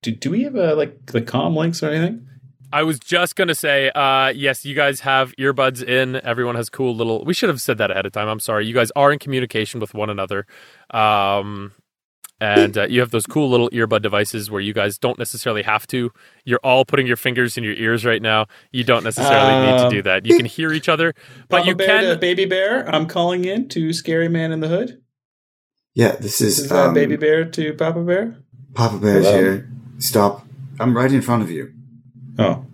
[0.03, 2.25] Do, do we have a like the com links or anything?
[2.71, 6.17] I was just gonna say, uh, yes, you guys have earbuds in.
[6.17, 7.25] Everyone has cool little.
[7.25, 8.29] We should have said that ahead of time.
[8.29, 8.67] I'm sorry.
[8.67, 10.47] You guys are in communication with one another,
[10.91, 11.73] um,
[12.41, 15.87] and uh, you have those cool little earbud devices where you guys don't necessarily have
[15.89, 16.11] to.
[16.45, 18.47] You're all putting your fingers in your ears right now.
[18.71, 20.27] You don't necessarily need to Um, do that.
[20.27, 21.15] You can hear each other,
[21.49, 22.05] but Papa you Bear can.
[22.11, 22.87] to Baby Bear.
[22.95, 25.01] I'm calling in to Scary Man in the Hood.
[25.95, 28.37] Yeah, this is, This is uh, um, Baby Bear to Papa Bear.
[28.75, 29.39] Papa Bear's Hello?
[29.39, 29.71] here.
[29.99, 30.47] Stop.
[30.81, 31.73] I'm right in front of you.
[32.39, 32.65] Oh,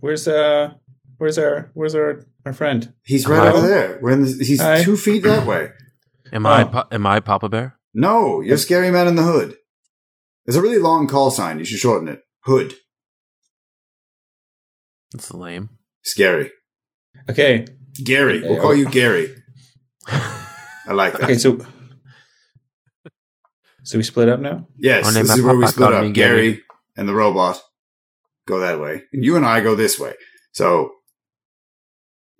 [0.00, 0.74] where's uh,
[1.18, 2.92] where's our where's our our friend?
[3.04, 3.58] He's right Hello?
[3.58, 3.98] over there.
[4.02, 4.82] We're in the, he's Hi.
[4.82, 5.70] two feet that way.
[6.32, 6.68] Am I Oh.
[6.68, 7.76] pa- am I Papa Bear?
[7.94, 9.56] No, you're Scary Man in the Hood.
[10.46, 11.58] There's a really long call sign.
[11.58, 12.22] You should shorten it.
[12.44, 12.74] Hood.
[15.12, 15.70] That's lame.
[16.02, 16.50] Scary.
[17.28, 17.66] Okay,
[18.02, 18.40] Gary.
[18.42, 19.34] We'll call you Gary.
[20.06, 21.24] I like that.
[21.24, 21.58] okay, so
[23.82, 24.66] so we split up now.
[24.76, 26.00] Yes, this is is where we split up.
[26.12, 26.12] Gary.
[26.52, 26.62] Gary.
[26.96, 27.60] and the robot
[28.46, 30.14] go that way, and you and I go this way.
[30.52, 30.92] So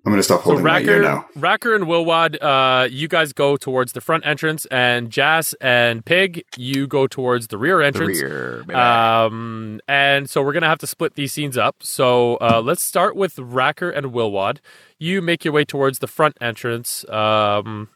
[0.05, 1.27] I'm going to stop So holding my ear Racker, now.
[1.37, 6.43] Racker and Wilwad, uh, you guys go towards the front entrance, and Jas and Pig,
[6.57, 8.19] you go towards the rear The entrance.
[8.21, 8.65] rear.
[8.75, 11.77] Um, and so we're gonna have to split these scenes up.
[11.83, 14.59] So uh, let's start with Racker and Wilwad.
[14.99, 17.07] You make your way towards the front entrance.
[17.09, 17.89] Um,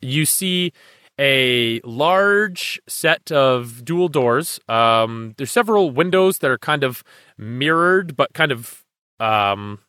[0.00, 0.72] you see
[1.18, 4.60] a large set of dual doors.
[4.68, 7.02] Um, there's several windows that are kind of
[7.38, 8.84] mirrored, but kind of
[9.18, 9.80] um,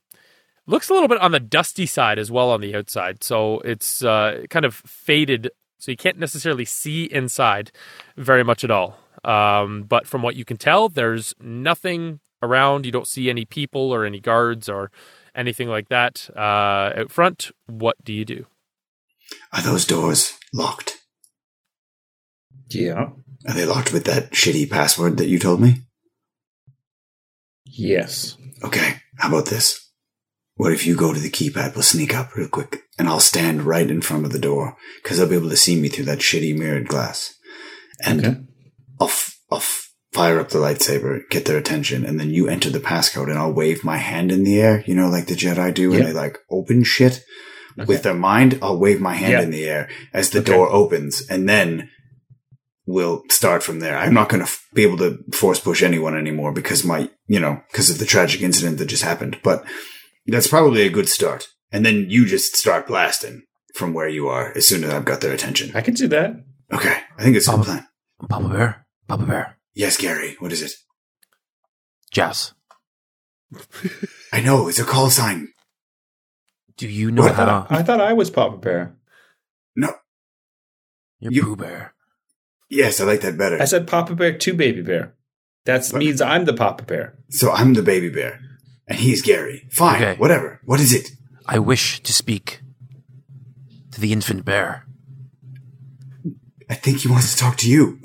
[0.66, 3.24] looks a little bit on the dusty side as well on the outside.
[3.24, 7.72] So it's uh, kind of faded, so you can't necessarily see inside
[8.16, 9.00] very much at all.
[9.24, 12.86] Um, but from what you can tell, there's nothing around.
[12.86, 14.92] You don't see any people or any guards or
[15.36, 17.52] anything like that uh, out front.
[17.66, 18.46] What do you do?
[19.52, 20.97] Are those doors locked?
[22.70, 23.10] Yeah.
[23.48, 25.82] Are they locked with that shitty password that you told me?
[27.66, 28.38] Yes.
[28.64, 29.80] Okay, how about this?
[30.56, 31.76] What if you go to the keypad?
[31.76, 35.18] We'll sneak up real quick, and I'll stand right in front of the door because
[35.18, 37.36] they'll be able to see me through that shitty mirrored glass.
[38.04, 38.38] And Okay.
[39.00, 42.72] I'll, f- I'll f- fire up the lightsaber, get their attention, and then you enter
[42.72, 45.72] the passcode, and I'll wave my hand in the air, you know, like the Jedi
[45.74, 46.06] do when Yeah.
[46.08, 47.24] they like open shit
[47.86, 48.58] with their mind.
[48.64, 49.42] I'll wave my hand Yeah.
[49.44, 50.52] in the air as the Okay.
[50.54, 51.90] door opens, and then
[52.88, 53.98] we'll start from there.
[53.98, 57.40] I'm not going to f- be able to force push anyone anymore because my, you
[57.40, 59.40] know, because of the tragic incident that just happened.
[59.44, 59.64] But
[60.26, 61.48] that's probably a good start.
[61.72, 63.44] And then you just start blasting
[63.76, 65.72] from where you are as soon as I've got their attention.
[65.76, 66.32] I can do that.
[66.74, 67.88] Okay, I think it's a good plan.
[68.28, 70.36] Papa Bear, Papa Bear, Yes, Gary.
[70.40, 70.72] What is it?
[72.12, 72.54] Jazz.
[74.34, 75.50] I know it's a call sign.
[76.78, 77.36] Do you know What?
[77.36, 78.96] how I thought I was Papa Bear.
[79.76, 79.94] No.
[81.20, 81.94] you're you- Pooh Bear?
[82.70, 83.62] Yes, I like that better.
[83.62, 85.14] I said Papa Bear to Baby Bear.
[85.66, 87.18] That means I'm the Papa Bear.
[87.30, 88.40] so I'm the baby bear,
[88.88, 89.68] and he's Gary.
[89.72, 90.16] Fine, Okay.
[90.20, 90.62] whatever.
[90.64, 91.10] What is it?
[91.46, 92.62] I wish to speak
[93.92, 94.86] to the infant bear.
[96.70, 98.00] I think he wants to talk to you.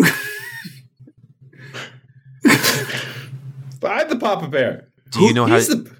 [3.80, 4.88] But I'm the Papa Bear.
[5.10, 5.56] Do you know how?
[5.56, 5.90] He's the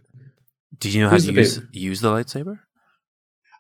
[0.79, 1.79] Do you know how to the use baby?
[1.81, 2.61] use the lightsaber?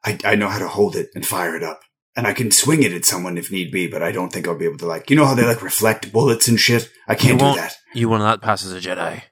[0.04, 1.80] I, I know how to hold it and fire it up.
[2.14, 4.58] And I can swing it at someone if need be, but I don't think I'll
[4.58, 6.90] be able to like you know how they like reflect bullets and shit?
[7.08, 7.74] I can't you do that.
[7.94, 9.22] You will not pass as a Jedi.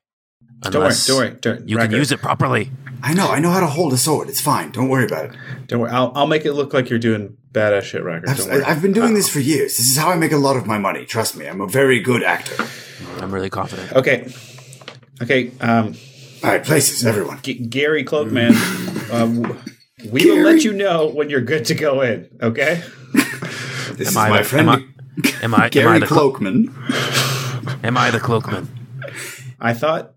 [0.62, 2.70] Don't worry, don't worry, don't, You can use it properly.
[3.02, 4.28] I know, I know how to hold a sword.
[4.28, 4.70] It's fine.
[4.72, 5.32] Don't worry about it.
[5.68, 5.90] Don't worry.
[5.90, 8.28] I'll, I'll make it look like you're doing badass shit, Racker.
[8.28, 8.62] I've, Don't worry.
[8.64, 9.78] I've been doing this for years.
[9.78, 11.06] This is how I make a lot of my money.
[11.06, 11.46] Trust me.
[11.48, 12.62] I'm a very good actor.
[13.20, 13.90] I'm really confident.
[13.92, 14.30] okay.
[15.22, 15.50] Okay.
[15.60, 15.96] Um,
[16.44, 17.40] All right, places, everyone.
[17.42, 18.52] G- Gary Cloakman,
[19.12, 19.58] um,
[20.04, 22.28] w- we will let you know when you're good to go in.
[22.42, 22.82] Okay.
[23.94, 26.06] This Am is I my the, friend Am I, am I, am Gary I the
[26.06, 27.84] Cloakman.
[27.84, 28.68] am I the cloakman?
[29.60, 30.12] I thought.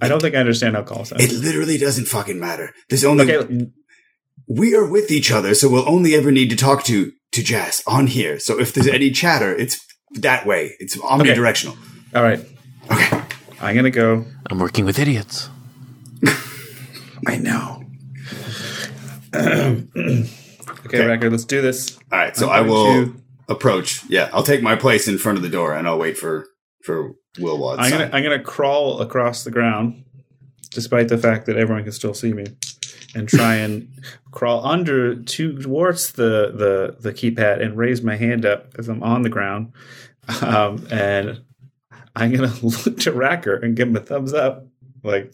[0.00, 1.24] I don't think I understand how call signs.
[1.24, 2.72] It literally doesn't fucking matter.
[2.88, 3.66] There's only Okay.
[4.46, 7.42] we are with each other, so we'll only ever need to talk to to to
[7.42, 8.38] Jazz on here.
[8.38, 9.78] So if there's any chatter, it's
[10.12, 10.74] that way.
[10.78, 11.76] It's omnidirectional.
[12.14, 12.40] All right.
[12.90, 13.22] Okay.
[13.60, 14.24] I'm gonna go.
[14.48, 15.50] I'm working with idiots.
[17.26, 17.77] I know.
[19.34, 21.32] okay, record.
[21.32, 21.98] Let's do this.
[22.12, 22.36] All right.
[22.36, 24.04] So I will to- approach.
[24.08, 26.46] Yeah, I'll take my place in front of the door and I'll wait for
[26.82, 27.80] for Will Watts.
[27.80, 30.04] I'm gonna I'm gonna crawl across the ground,
[30.70, 32.46] despite the fact that everyone can still see me,
[33.14, 33.88] and try and
[34.30, 39.22] crawl under towards the the the keypad and raise my hand up as I'm on
[39.22, 39.72] the ground,
[40.42, 41.42] um, and
[42.16, 44.66] I'm gonna look to Racker and give him a thumbs up,
[45.02, 45.32] like,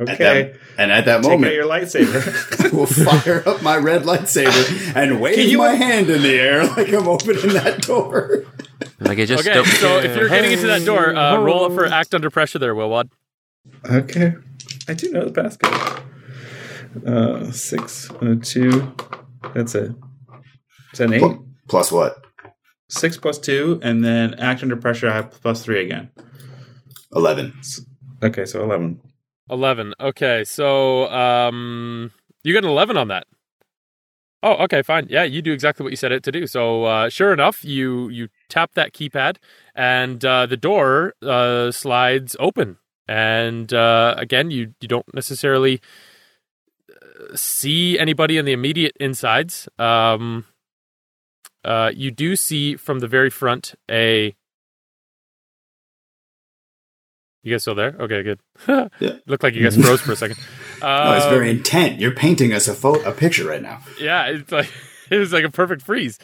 [0.00, 2.64] At okay, that- and at that take out moment, your lightsaber.
[2.72, 6.64] I will fire up my red lightsaber and wave you- my hand in the air
[6.66, 8.44] like I'm opening that door.
[8.98, 11.72] Like I just Okay, don't so if you're getting into that door, uh, roll up
[11.72, 13.10] for act under pressure there, Wilwad.
[13.88, 14.34] okay,
[14.88, 16.02] I do know the passcode.
[17.06, 18.92] Uh, six, uh, two.
[19.54, 19.92] That's it.
[20.92, 21.38] Is that an eight?
[21.68, 22.24] Plus what?
[22.88, 25.08] Six plus two, and then act under pressure.
[25.08, 26.10] I have plus three again.
[27.14, 27.52] Eleven.
[28.22, 29.00] Okay, so eleven.
[29.50, 29.94] 11.
[30.00, 33.26] Okay, so um, you got an 11 on that.
[34.44, 35.06] Oh, okay, fine.
[35.08, 36.48] Yeah, you do exactly what you set it to do.
[36.48, 39.36] So, uh, sure enough, you you tap that keypad,
[39.74, 42.78] and uh, the door uh, slides open.
[43.06, 45.80] And uh, again, you you don't necessarily
[46.90, 49.68] uh, see anybody in the immediate insides.
[49.78, 50.46] Um,
[51.64, 54.34] uh, you do see from the very front a.
[57.42, 57.96] You guys still there?
[57.98, 58.40] Okay, good.
[59.00, 59.12] Yeah.
[59.26, 60.38] Looked like you guys froze for a second.
[60.82, 62.00] No, it's Um, very intent.
[62.00, 63.80] You're painting us a photo, a picture right now.
[64.00, 64.68] yeah, it's like
[65.10, 66.18] it was like a perfect freeze.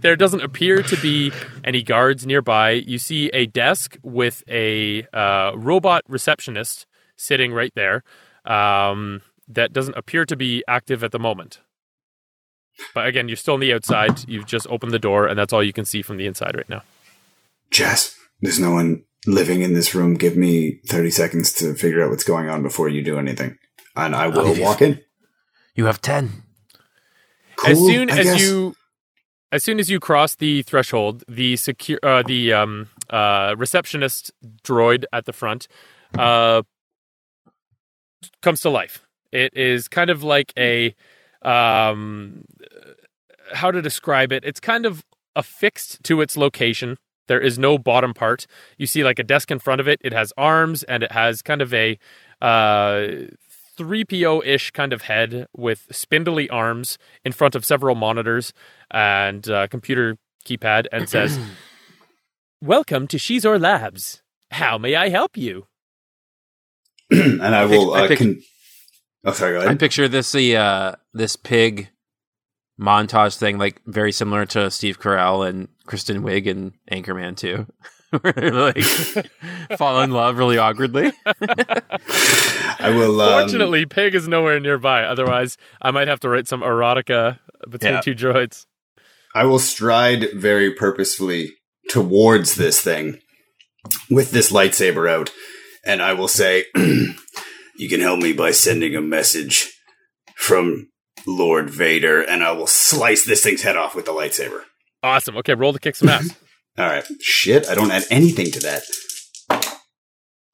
[0.00, 1.32] there doesn't appear to be
[1.64, 2.70] any guards nearby.
[2.72, 8.02] You see a desk with a uh, robot receptionist sitting right there.
[8.44, 11.60] Um, that doesn't appear to be active at the moment.
[12.94, 14.28] But again, you're still on the outside.
[14.28, 16.68] You've just opened the door, and that's all you can see from the inside right
[16.68, 16.82] now.
[17.70, 20.14] Jazz, there's no one living in this room.
[20.14, 23.58] Give me 30 seconds to figure out what's going on before you do anything.
[23.94, 25.00] And I will leave walk in.
[25.74, 26.42] You have ten.
[27.56, 28.40] Cool, as soon I as guess.
[28.40, 28.76] you
[29.52, 34.30] as soon as you cross the threshold the secure uh, the um uh receptionist
[34.62, 35.66] droid at the front
[36.18, 36.62] uh
[38.42, 40.94] comes to life it is kind of like a
[41.42, 42.44] um
[43.54, 48.12] how to describe it it's kind of affixed to its location there is no bottom
[48.14, 48.46] part
[48.78, 51.42] you see like a desk in front of it it has arms and it has
[51.42, 51.98] kind of a
[52.42, 53.06] uh
[53.78, 58.54] 3PO-ish kind of head with spindly arms in front of several monitors
[58.90, 61.38] and uh, computer keypad and says,
[62.62, 64.22] "Welcome to Xizor Labs.
[64.52, 65.66] How may I help you?"
[67.10, 67.92] and I will.
[67.92, 68.40] I uh, pick- con-
[69.26, 69.52] oh, sorry.
[69.58, 69.80] Go I ahead.
[69.80, 71.90] picture this the uh this pig
[72.80, 77.66] montage thing like very similar to Steve Carell and Kristen Wiig and Anchorman too.
[78.20, 78.76] Where they like
[79.78, 81.12] fall in love really awkwardly.
[82.78, 83.20] I will.
[83.20, 85.02] Um, Fortunately, Pig is nowhere nearby.
[85.02, 88.00] Otherwise, I might have to write some erotica between Yeah.
[88.00, 88.66] two droids.
[89.34, 91.52] I will stride very purposefully
[91.90, 93.18] towards this thing
[94.10, 95.30] with this lightsaber out,
[95.84, 99.72] and I will say, "You can help me by sending a message
[100.36, 100.88] from
[101.26, 104.62] Lord Vader," and I will slice this thing's head off with the lightsaber.
[105.02, 105.36] Awesome.
[105.38, 106.36] Okay, roll to kick some ass.
[106.78, 107.68] All right, shit!
[107.68, 108.82] I don't add anything to that.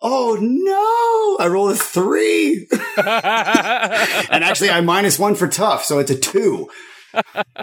[0.01, 1.45] Oh no!
[1.45, 6.69] I rolled a three, and actually I minus one for tough, so it's a two.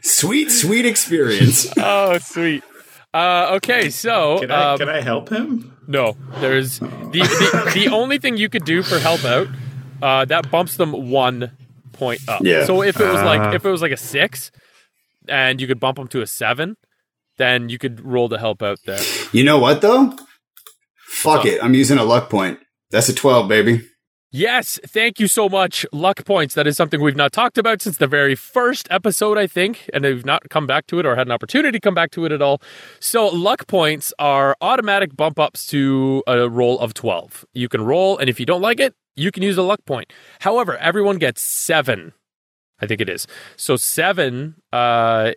[0.03, 1.67] Sweet, sweet experience.
[1.77, 2.63] oh, sweet.
[3.13, 5.75] Uh, okay, so Can I um, can I help him?
[5.87, 9.47] No, there's the, the the only thing you could do for help out.
[10.01, 11.51] Uh, that bumps them one
[11.99, 12.41] point up.
[12.43, 12.65] Yeah.
[12.65, 13.25] So if it was Ah.
[13.25, 14.51] like if it was like a six,
[15.27, 16.75] and you could bump them to a seven,
[17.37, 18.99] then you could roll to help out there.
[19.31, 20.15] You know what though?
[21.07, 21.63] Fuck So- it.
[21.63, 22.59] I'm using a luck point.
[22.91, 23.81] That's a 12, baby.
[24.31, 25.87] Yes, thank you so much.
[25.91, 26.53] Luck points.
[26.53, 30.03] That is something we've not talked about since the very first episode, I think, and
[30.03, 32.31] we've not come back to it or had an opportunity to come back to it
[32.31, 32.61] at all.
[32.99, 37.43] So, luck points are automatic bump ups to a roll of 12.
[37.53, 40.13] You can roll, and if you don't like it, you can use a luck point.
[40.41, 42.13] However, everyone gets seven.
[42.79, 43.25] I think it is.
[43.55, 45.31] So, seven, uh,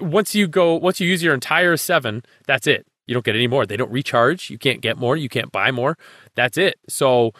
[0.00, 2.84] once you go, once you use your entire seven, that's it.
[3.06, 3.64] You don't get any more.
[3.64, 4.50] They don't recharge.
[4.50, 5.16] You can't get more.
[5.16, 5.96] You can't buy more.
[6.34, 6.80] That's it.
[6.88, 7.32] So,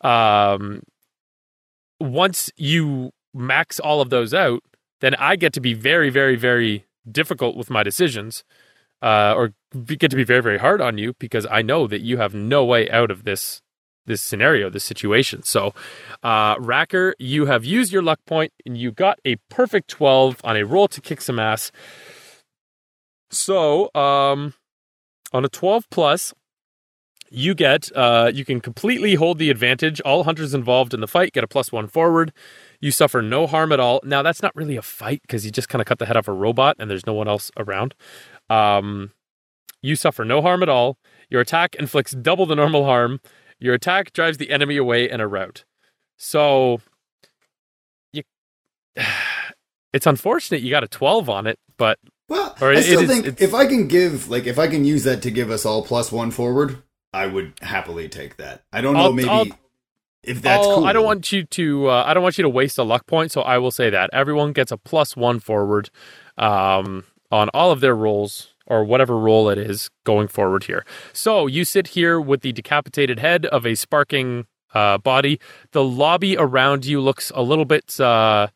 [0.00, 0.82] um,
[1.98, 4.62] once you max all of those out,
[5.00, 8.44] then I get to be very, very, very difficult with my decisions,
[9.02, 9.54] uh, or
[9.96, 12.64] get to be very, very hard on you because I know that you have no
[12.64, 13.62] way out of this
[14.06, 15.42] this scenario, this situation.
[15.42, 15.72] So,
[16.22, 20.56] uh, Racker, you have used your luck point and you got a perfect 12 on
[20.56, 21.70] a roll to kick some ass.
[23.30, 24.54] So, um,
[25.32, 26.34] on a 12 plus,
[27.30, 30.00] you get uh, you can completely hold the advantage.
[30.00, 32.32] All hunters involved in the fight get a plus one forward.
[32.80, 34.00] You suffer no harm at all.
[34.04, 36.28] Now that's not really a fight because you just kind of cut the head off
[36.28, 37.94] a robot and there's no one else around.
[38.48, 39.12] Um,
[39.82, 40.98] you suffer no harm at all.
[41.30, 43.20] Your attack inflicts double the normal harm.
[43.60, 45.64] Your attack drives the enemy away in a rout.
[46.18, 46.80] So,
[48.12, 48.22] you,
[49.92, 53.40] it's unfortunate you got a twelve on it, but Well, Or I still is- think
[53.40, 56.10] if I can give, like, if I can use that to give us all plus
[56.12, 58.62] one forward, I would happily take that.
[58.72, 59.46] I don't know, I'll- maybe I'll-
[60.22, 60.84] if that's I'll- cool.
[60.86, 61.88] I don't want you to.
[61.88, 63.32] Uh, I don't want you to waste a luck point.
[63.32, 65.90] So I will say that everyone gets a plus one forward
[66.38, 70.84] um, on all of their rolls or whatever roll it is going forward here.
[71.12, 75.40] So you sit here with the decapitated head of a sparking uh, body.
[75.72, 77.98] The lobby around you looks a little bit.
[77.98, 78.48] Uh,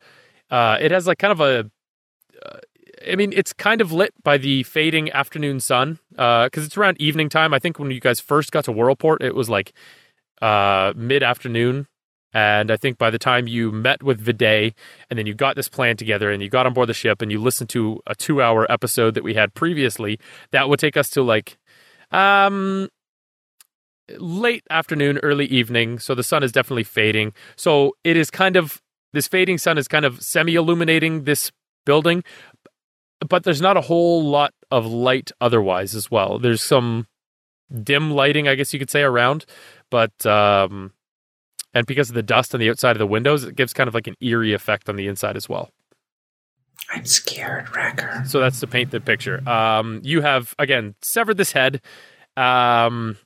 [0.51, 1.71] uh, it has like kind of a.
[3.07, 7.01] uh, I mean, it's kind of lit by the fading afternoon sun because it's around
[7.01, 7.55] evening time.
[7.55, 9.73] I think when you guys first got to Worlport, it was like
[10.43, 11.87] uh, mid afternoon.
[12.33, 14.75] And I think by the time you met with Viday
[15.09, 17.31] and then you got this plan together and you got on board the ship and
[17.31, 20.19] you listened to a two hour episode that we had previously,
[20.51, 21.57] that would take us to like
[22.11, 22.89] um
[24.19, 26.01] late afternoon, early evening.
[26.01, 27.33] So the sun is definitely fading.
[27.57, 31.53] So it is kind of this fading sun is kind of semi illuminating this
[31.87, 32.25] building,
[33.29, 36.39] but there's not a whole lot of light otherwise as well.
[36.39, 37.07] There's some
[37.83, 39.45] dim lighting, I guess you could say, around,
[39.91, 40.93] but um,
[41.73, 43.95] and because of the dust on the outside of the windows, it gives kind of
[43.95, 45.71] like an eerie effect on the inside as well.
[46.91, 48.27] I'm scared, Racker.
[48.27, 49.47] So that's to paint the picture.
[49.49, 51.81] Um, you have again severed this head,
[52.37, 53.17] um,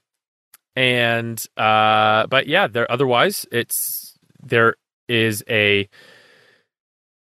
[0.77, 2.91] and uh, but yeah, there.
[2.91, 4.77] Otherwise, it's there
[5.09, 5.89] is a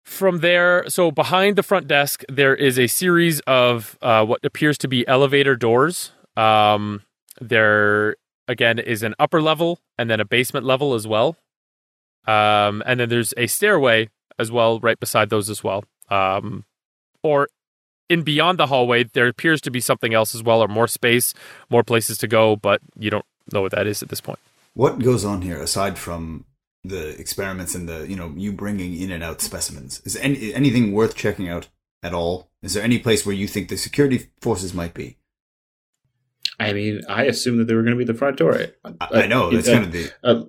[0.04, 0.84] from there.
[0.88, 5.06] So behind the front desk, there is a series of uh, what appears to be
[5.08, 6.12] elevator doors.
[6.36, 7.02] Um,
[7.40, 11.36] there again is an upper level and then a basement level as well.
[12.26, 15.84] Um, and then there's a stairway as well right beside those as well.
[16.10, 16.64] Um,
[17.22, 17.48] or
[18.08, 21.32] in beyond the hallway, there appears to be something else as well, or more space,
[21.70, 24.38] more places to go, but you don't know what that is at this point.
[24.74, 26.44] What goes on here aside from
[26.84, 30.00] the experiments and the you know you bringing in and out specimens?
[30.04, 31.68] Is any, anything worth checking out
[32.02, 32.50] at all?
[32.62, 35.18] Is there any place where you think the security forces might be?
[36.58, 38.58] I mean, I assumed that they were going to be the front door.
[38.84, 40.44] I, I know that's uh, kind of the Uh,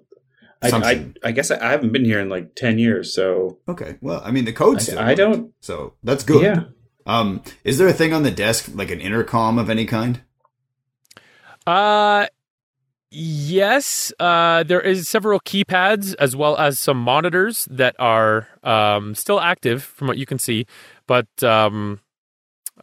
[0.62, 3.98] I, I, I guess I, I haven't been here in like 10 years, so okay.
[4.02, 5.00] Well, I mean the code still.
[5.00, 5.54] I, I don't.
[5.62, 6.42] So that's good.
[6.42, 6.64] Yeah.
[7.06, 10.22] Um, is there a thing on the desk like an intercom of any kind?
[11.68, 12.28] Uh
[13.12, 19.40] yes, uh there is several keypads as well as some monitors that are um still
[19.40, 20.66] active from what you can see,
[21.08, 22.00] but um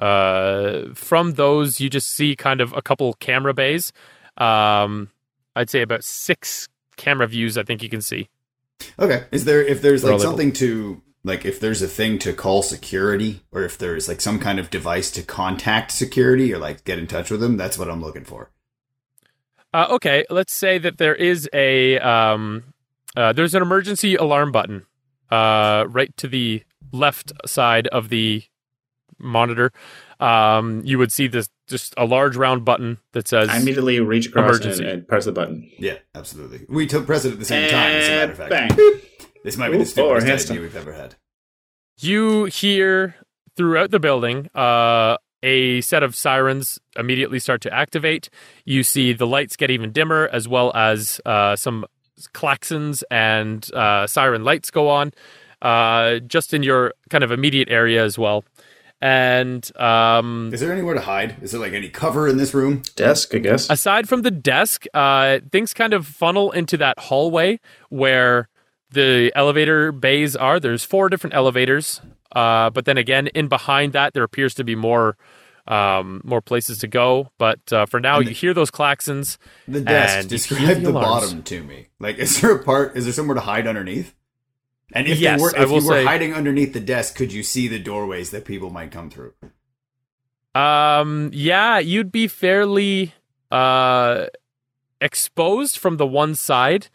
[0.00, 3.92] uh from those you just see kind of a couple camera bays.
[4.36, 5.10] Um
[5.54, 8.28] I'd say about 6 camera views I think you can see.
[8.98, 9.24] Okay.
[9.30, 13.42] Is there if there's like- something to like if there's a thing to call security
[13.52, 17.06] or if there's like some kind of device to contact security or like get in
[17.06, 18.50] touch with them, that's what I'm looking for.
[19.74, 22.74] Uh, okay, let's say that there is a um,
[23.16, 24.84] uh, there's an emergency alarm button
[25.30, 28.42] uh, right to the left side of the
[29.18, 29.72] monitor.
[30.20, 34.26] Um, you would see this just a large round button that says I immediately reach
[34.28, 34.90] across and, Emergency.
[34.90, 35.70] and press the button.
[35.78, 36.66] Yeah, absolutely.
[36.68, 38.50] We took press it at the same time, as a matter of fact.
[38.76, 39.00] Bang.
[39.44, 41.16] This might be Ooh, the stupidest hands idea we've ever had.
[41.98, 43.16] you hear
[43.56, 48.28] throughout the building uh, a set of sirens immediately start to activate.
[48.64, 51.86] You see the lights get even dimmer, as well as uh, some
[52.34, 55.12] klaxons and uh, siren lights go on,
[55.60, 58.44] uh, just in your kind of immediate area as well.
[59.00, 61.34] And um, Is there anywhere to hide?
[61.42, 62.82] Is there like any cover in this room?
[62.94, 63.68] Desk, I guess.
[63.68, 68.48] aside from the desk, uh, things kind of funnel into that hallway where
[68.92, 70.60] the elevator bays are.
[70.60, 72.00] There's four different elevators,
[72.34, 75.16] uh, but then again, in behind that, there appears to be more
[75.66, 77.30] um, more places to go.
[77.38, 79.38] But uh, for now, you hear those klaxons.
[79.68, 80.28] The desk.
[80.28, 81.88] Describe the, the bottom to me.
[82.00, 82.96] Like, is there a part?
[82.96, 84.14] Is there somewhere to hide underneath?
[84.94, 87.42] And if Yes, you were, if you were say- hiding underneath the desk, could you
[87.42, 89.32] see the doorways that people might come through?
[90.54, 93.14] Um, yeah, you'd be fairly
[93.50, 94.26] uh,
[95.00, 96.88] exposed from the one side.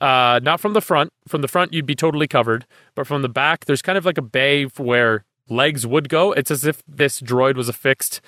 [0.00, 1.12] Uh, not from the front.
[1.28, 2.66] From the front, you'd be totally covered.
[2.94, 6.32] But from the back, there's kind of like a bay where legs would go.
[6.32, 8.20] It's as if this droid was affixed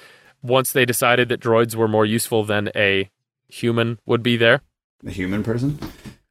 [0.43, 3.11] once they decided that droids were more useful than a
[3.49, 4.62] human would be there.
[5.07, 5.79] A human person.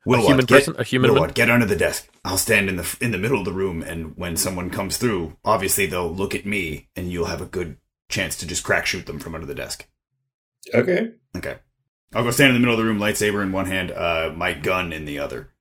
[0.08, 0.76] Wilwad, human get, person?
[0.78, 1.32] A human Wilwad, woman?
[1.34, 2.08] get under the desk.
[2.24, 5.36] I'll stand in the in the middle of the room, and when someone comes through,
[5.44, 7.78] obviously they'll look at me, and you'll have a good
[8.08, 9.88] chance to just crack shoot them from under the desk.
[10.74, 11.12] Okay.
[11.36, 11.58] Okay.
[12.16, 14.54] I'll go stand in the middle of the room, lightsaber in one hand, uh, my
[14.54, 15.52] gun in the other.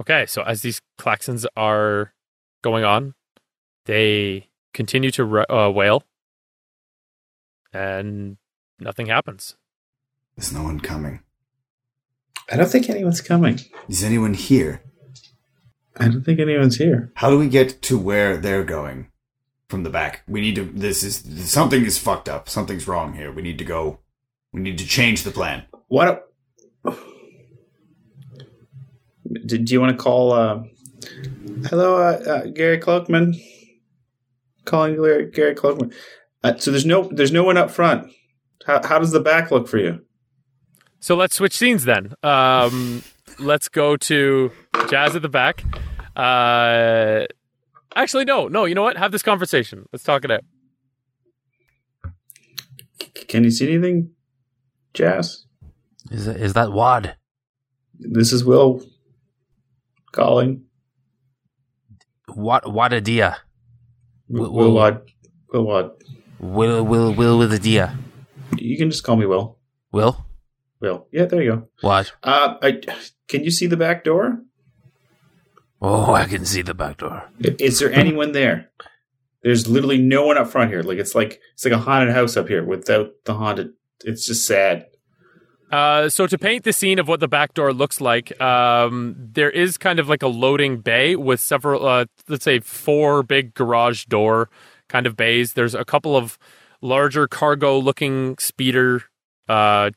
[0.00, 2.14] Okay, so as these klaxons are
[2.62, 3.14] going on,
[3.84, 6.02] they continue to ru- uh, wail,
[7.72, 8.38] and
[8.80, 9.56] nothing happens.
[10.36, 11.20] There's no one coming.
[12.50, 13.60] I don't think anyone's coming.
[13.88, 14.82] Is anyone here?
[15.96, 17.12] I don't think anyone's here.
[17.14, 19.12] How do we get to where they're going
[19.68, 20.22] from the back?
[20.26, 20.64] We need to.
[20.64, 22.48] This is something is fucked up.
[22.48, 23.30] Something's wrong here.
[23.30, 24.00] We need to go.
[24.52, 25.64] We need to change the plan.
[25.88, 26.26] What?
[29.46, 30.32] Do, do you want to call?
[30.32, 30.62] Uh,
[31.68, 33.40] hello, uh, uh, Gary Cloakman.
[34.64, 35.92] Calling Gary, Gary Cloakman.
[36.42, 38.10] Uh, so there's no there's no one up front.
[38.66, 40.00] How how does the back look for you?
[40.98, 42.14] So let's switch scenes then.
[42.22, 43.02] Um,
[43.38, 44.50] let's go to
[44.88, 45.64] Jazz at the back.
[46.16, 47.24] Uh,
[47.94, 48.64] actually, no, no.
[48.64, 48.96] You know what?
[48.96, 49.86] Have this conversation.
[49.92, 50.44] Let's talk it out.
[53.00, 54.10] C- Can you see anything,
[54.94, 55.44] Jazz?
[56.10, 57.16] Is that, is that Wad?
[57.98, 58.82] This is Will
[60.12, 60.64] calling.
[62.34, 63.36] What Wadadia?
[64.28, 65.02] Will, Will- Will Wad.
[65.52, 65.90] Will Wad.
[66.38, 67.98] Will Will Will with a dia?
[68.56, 69.58] You can just call me Will.
[69.92, 70.24] Will
[70.80, 71.06] Will.
[71.12, 71.68] Yeah, there you go.
[71.82, 72.12] what?
[72.22, 72.80] Uh, I,
[73.28, 74.40] can you see the back door?
[75.82, 77.24] Oh, I can see the back door.
[77.40, 78.70] Is there anyone there?
[79.42, 80.82] There's literally no one up front here.
[80.82, 83.70] Like it's like it's like a haunted house up here without the haunted.
[84.04, 84.86] It's just sad.
[85.70, 89.50] Uh, so to paint the scene of what the back door looks like, um, there
[89.50, 94.04] is kind of like a loading bay with several, uh, let's say, four big garage
[94.06, 94.50] door
[94.88, 95.52] kind of bays.
[95.52, 96.38] There's a couple of
[96.82, 99.04] larger cargo-looking speeder
[99.48, 99.90] uh,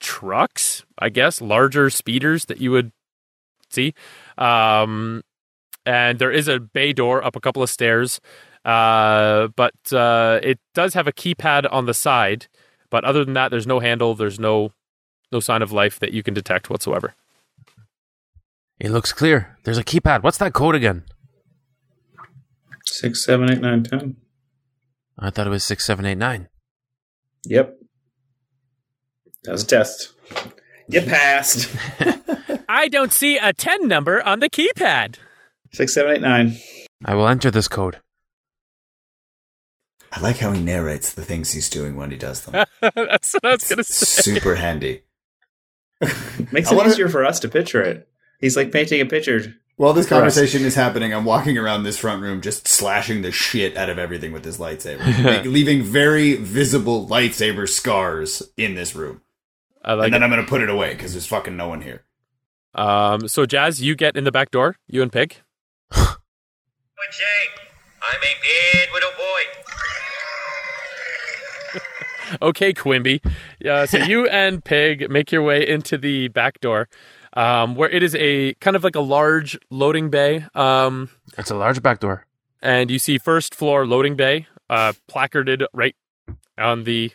[0.00, 2.90] trucks, I guess, larger speeders that you would
[3.70, 3.94] see.
[4.36, 5.22] Um,
[5.86, 8.20] and there is a bay door up a couple of stairs,
[8.64, 12.48] uh, but uh, it does have a keypad on the side.
[12.92, 14.14] But other than that, there's no handle.
[14.14, 14.72] There's no
[15.32, 17.14] no sign of life that you can detect whatsoever.
[18.78, 19.56] It looks clear.
[19.64, 20.22] There's a keypad.
[20.22, 21.04] What's that code again?
[22.84, 24.16] Six, seven, eight, nine, ten.
[25.18, 26.48] I thought it was six seven eight nine.
[27.46, 27.78] Yep.
[29.44, 30.12] That was a test.
[30.86, 31.74] You passed.
[32.68, 35.16] I don't see a ten number on the keypad.
[35.72, 36.58] Six, seven, eight, nine.
[37.06, 38.00] I will enter this code.
[40.14, 42.66] I like how he narrates the things he's doing when he does them.
[42.80, 44.22] That's what I was gonna say.
[44.22, 45.02] Super handy.
[46.52, 48.08] Makes I it wonder- easier for us to picture it.
[48.40, 49.54] He's like painting a picture.
[49.76, 50.18] While this For us.
[50.20, 53.98] conversation is happening, I'm walking around this front room just slashing the shit out of
[53.98, 59.22] everything with this lightsaber, like, leaving very visible lightsaber scars in this room.
[59.82, 60.24] I like and then it.
[60.26, 62.02] I'm going to put it away because there's fucking no one here.
[62.74, 64.76] Um, so Jazz, you get in the back door.
[64.86, 65.36] You and Pig.
[65.90, 65.98] Would
[67.10, 67.24] say,
[68.02, 69.40] I'm a bad little boy.
[72.40, 73.20] Okay, Quimby.
[73.68, 76.88] Uh, so you and Pig make your way into the back door,
[77.34, 80.46] um, where it is a kind of like a large loading bay.
[80.54, 82.26] Um, It's a large back door.
[82.62, 85.96] and you see first floor loading bay uh, placarded right
[86.56, 87.10] on the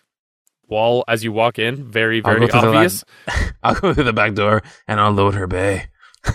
[0.68, 1.90] wall as you walk in.
[1.90, 3.04] Very, I'll very go obvious.
[3.64, 5.88] I'll go through the back door and I'll load her bay.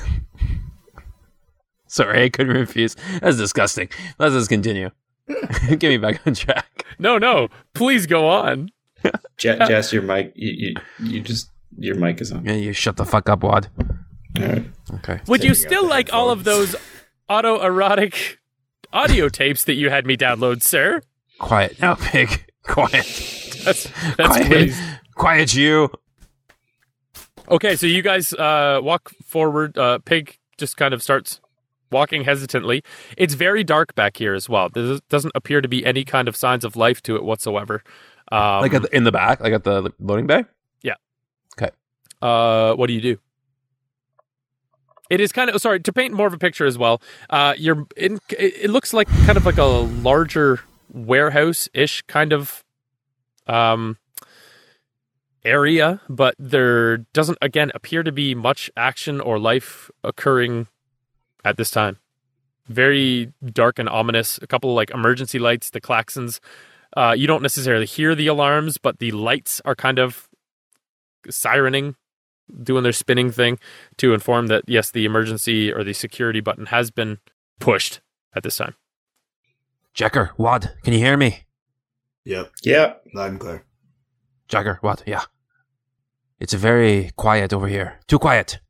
[1.87, 2.97] Sorry, I couldn't refuse.
[3.21, 3.91] That's disgusting.
[4.19, 4.91] Let's just continue.
[5.69, 6.85] Get me back on track.
[6.99, 8.71] No, no, please go on.
[9.37, 10.33] Je- Jess, your mic.
[10.35, 10.75] You, you,
[11.15, 12.45] you just your mic is on.
[12.45, 13.69] Yeah, you shut the fuck up, Wad.
[14.39, 14.65] All right.
[14.95, 15.21] Okay.
[15.27, 16.73] Would you still like all of headphones.
[16.73, 16.81] those
[17.29, 18.37] autoerotic
[18.93, 21.01] audio tapes that you had me download, sir?
[21.39, 22.45] Quiet now, pig.
[22.63, 22.93] Quiet.
[23.65, 23.85] That's
[24.17, 24.47] that's Quiet.
[24.47, 24.81] please.
[25.15, 25.91] Quiet, you.
[27.49, 29.77] Okay, so you guys uh, walk forward.
[29.77, 31.41] Uh, Pig just kind of starts
[31.93, 32.83] walking hesitantly.
[33.17, 34.69] It's very dark back here as well.
[34.69, 37.83] There doesn't appear to be any kind of signs of life to it whatsoever.
[38.31, 40.45] Um, like at the, in the back, like at the loading bay.
[40.83, 40.95] Yeah.
[41.57, 41.71] Okay.
[42.21, 43.19] Uh, what do you do?
[45.11, 47.03] It is kind of sorry to paint more of a picture as well.
[47.29, 48.19] Uh, you're in.
[48.31, 52.65] It, it looks like kind of like a larger warehouse ish kind of
[53.47, 53.99] um
[55.45, 60.69] area, but there doesn't again appear to be much action or life occurring
[61.45, 61.99] at this time.
[62.69, 64.39] Very dark and ominous.
[64.43, 66.39] A couple of like emergency lights, the klaxons.
[66.97, 70.29] Uh, you don't necessarily hear the alarms, but the lights are kind of
[71.29, 71.95] sirening,
[72.63, 73.59] doing their spinning thing
[73.97, 77.19] to inform that yes, the emergency or the security button has been
[77.61, 78.01] pushed
[78.35, 78.75] at this time.
[79.95, 81.45] Jacker, Wad, can you hear me?
[82.25, 82.95] Yep, Yeah.
[83.15, 83.65] loud and clear.
[84.49, 85.23] Jacker, Wad, yeah.
[86.39, 88.01] It's very quiet over here.
[88.07, 88.61] Too quiet.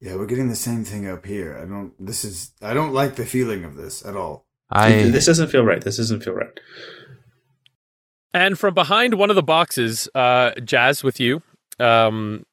[0.00, 1.58] Yeah, we're getting the same thing up here.
[1.58, 1.92] I don't.
[1.98, 2.52] This is.
[2.62, 4.46] I don't like the feeling of this at all.
[4.70, 5.82] I this doesn't feel right.
[5.82, 6.60] This doesn't feel right.
[8.34, 11.42] And from behind one of the boxes, uh, Jazz with you,
[11.80, 12.44] um,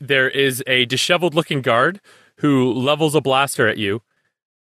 [0.00, 2.00] there is a disheveled looking guard
[2.38, 4.02] who levels a blaster at you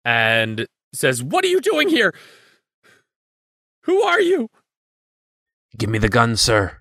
[0.04, 2.14] and says, What are you doing here?
[3.82, 4.50] Who are you?
[5.78, 6.76] give me the gun, sir.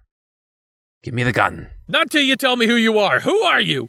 [1.04, 1.70] Give me the gun.
[1.88, 3.22] Not till you tell me who you are.
[3.22, 3.88] Who are you?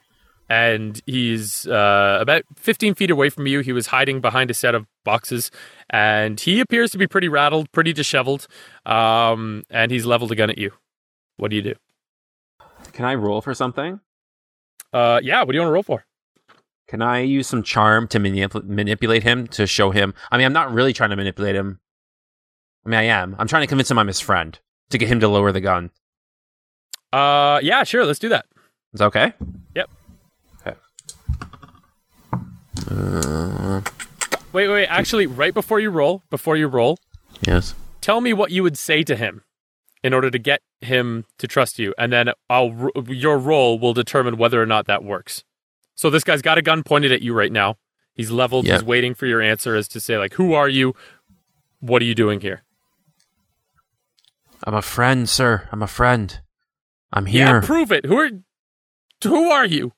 [0.51, 3.61] And he's uh, about 15 feet away from you.
[3.61, 5.53] He was hiding behind a set of boxes,
[5.89, 8.49] and he appears to be pretty rattled, pretty disheveled.
[8.85, 10.73] Um, and he's leveled a gun at you.
[11.37, 11.75] What do you do?
[12.93, 14.01] Can I roll for something?
[14.93, 16.05] Uh, yeah, what do you want to roll for?
[16.89, 20.13] Can I use some charm to manip- manipulate him to show him?
[20.33, 21.79] I mean, I'm not really trying to manipulate him.
[22.85, 23.37] I mean, I am.
[23.39, 24.59] I'm trying to convince him I'm his friend
[24.91, 25.93] to get him to lower the gun.
[27.13, 28.05] Uh, yeah, sure.
[28.05, 28.47] Let's do that.
[28.93, 29.35] Is that okay?
[29.77, 29.89] Yep.
[32.91, 33.81] Uh,
[34.53, 34.87] Wait, wait.
[34.87, 36.99] Actually, right before you roll, before you roll,
[37.47, 37.75] yes.
[38.01, 39.43] tell me what you would say to him
[40.03, 44.37] in order to get him to trust you, and then I'll your roll will determine
[44.39, 45.45] whether or not that works.
[45.95, 47.77] So this guy's got a gun pointed at you right now.
[48.15, 48.67] He's leveled.
[48.67, 48.81] Yep.
[48.81, 50.95] He's waiting for your answer as to say like, "Who are you?
[51.79, 52.63] What are you doing here?"
[54.65, 55.69] I'm a friend, sir.
[55.71, 56.41] I'm a friend.
[57.13, 57.47] I'm here.
[57.47, 58.05] Yeah, prove it.
[58.07, 58.31] Who are
[59.23, 59.93] who are you?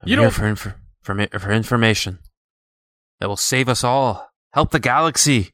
[0.00, 0.74] I'm you don't- for, inf-
[1.04, 2.18] for, for information
[3.20, 4.30] that will save us all.
[4.52, 5.50] Help the galaxy.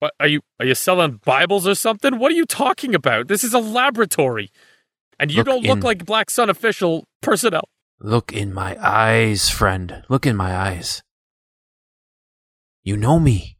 [0.00, 0.40] What are you?
[0.58, 2.18] Are you selling Bibles or something?
[2.18, 3.28] What are you talking about?
[3.28, 4.50] This is a laboratory,
[5.18, 7.68] and you Look don't look in- like Black Sun official personnel.
[8.00, 10.02] Look in my eyes, friend.
[10.08, 11.02] Look in my eyes.
[12.82, 13.58] You know me.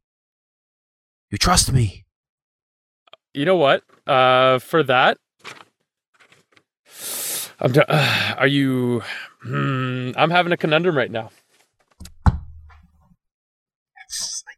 [1.31, 2.07] You trust me.
[3.35, 3.83] You know what?
[4.07, 5.18] Uh, for that,
[7.61, 7.72] I'm.
[7.72, 9.03] d- uh, are you?
[9.43, 11.30] Hmm, I'm having a conundrum right now.
[12.26, 12.32] I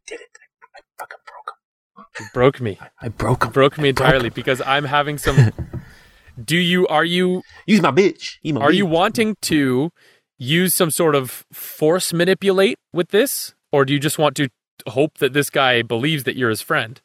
[0.06, 0.38] did it.
[0.74, 2.04] I fucking broke him.
[2.20, 2.78] You broke me.
[3.00, 3.52] I broke him.
[3.52, 5.52] Broke me entirely because I'm having some.
[6.44, 6.86] Do you?
[6.88, 7.42] Are you?
[7.66, 8.38] Use my bitch.
[8.44, 9.90] My Are you wanting to
[10.38, 14.48] use some sort of force manipulate with this, or do you just want to
[14.88, 17.00] hope that this guy believes that you're his friend?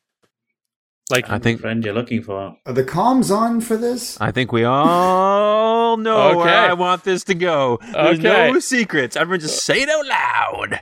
[1.10, 2.58] Like, I think Friend you're looking for.
[2.66, 4.20] Are the comms on for this?
[4.20, 7.80] I think we all know where I want this to go.
[7.94, 8.52] There's Okay.
[8.52, 9.16] no secrets.
[9.16, 10.82] Everyone just say it out loud.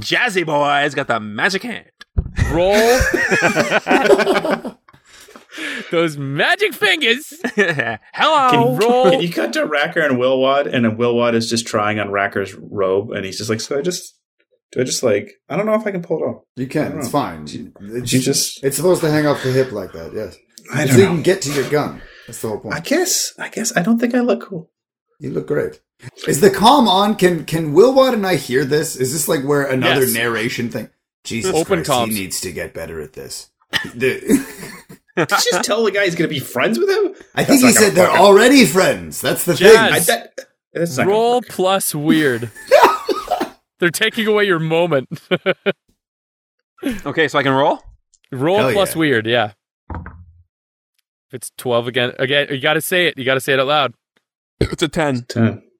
[0.00, 1.90] Jazzy boy's got the magic hand.
[2.52, 2.76] roll
[5.90, 7.32] those magic fingers.
[7.56, 8.50] Hello.
[8.50, 11.66] Can you, roll- can you cut to Racker and Wilwad, and then Wilwad is just
[11.66, 14.14] trying on Racker's robe, and he's just like, so I just,
[14.72, 16.42] do I just like, I don't know if I can pull it off.
[16.56, 16.98] You can.
[16.98, 17.10] It's know.
[17.10, 17.42] fine.
[17.44, 20.12] It's, You just, it's supposed to hang off the hip like that.
[20.14, 20.36] Yes.
[20.72, 21.10] I so don't you know.
[21.14, 22.02] can get to your gun.
[22.26, 22.74] That's the whole point.
[22.74, 24.70] I guess, I guess, I don't think I look cool.
[25.20, 25.80] You look great.
[26.26, 27.14] Is the calm on?
[27.14, 28.96] Can can Wilwad and I hear this?
[28.96, 30.12] Is this like where another Yes.
[30.14, 30.90] narration thing?
[31.24, 32.08] Jesus Open Christ, comms.
[32.08, 33.50] he needs to get better at this.
[33.94, 34.20] The-
[35.16, 37.14] Did you just tell the guy he's going to be friends with him?
[37.34, 39.22] I think That's he said they're already friends.
[39.22, 39.74] That's the Jazz.
[39.74, 40.04] I, thing.
[40.08, 40.38] that,
[40.74, 42.50] that's roll plus weird.
[43.78, 45.08] They're taking away your moment.
[47.06, 47.82] okay, so I can roll.
[48.32, 48.98] roll Hell plus yeah.
[48.98, 49.26] weird.
[49.26, 49.52] Yeah.
[49.92, 53.18] If it's twelve again, again, you got to say it.
[53.18, 53.94] You got to say it out loud.
[54.60, 55.22] It's a ten.
[55.28, 55.62] Ten.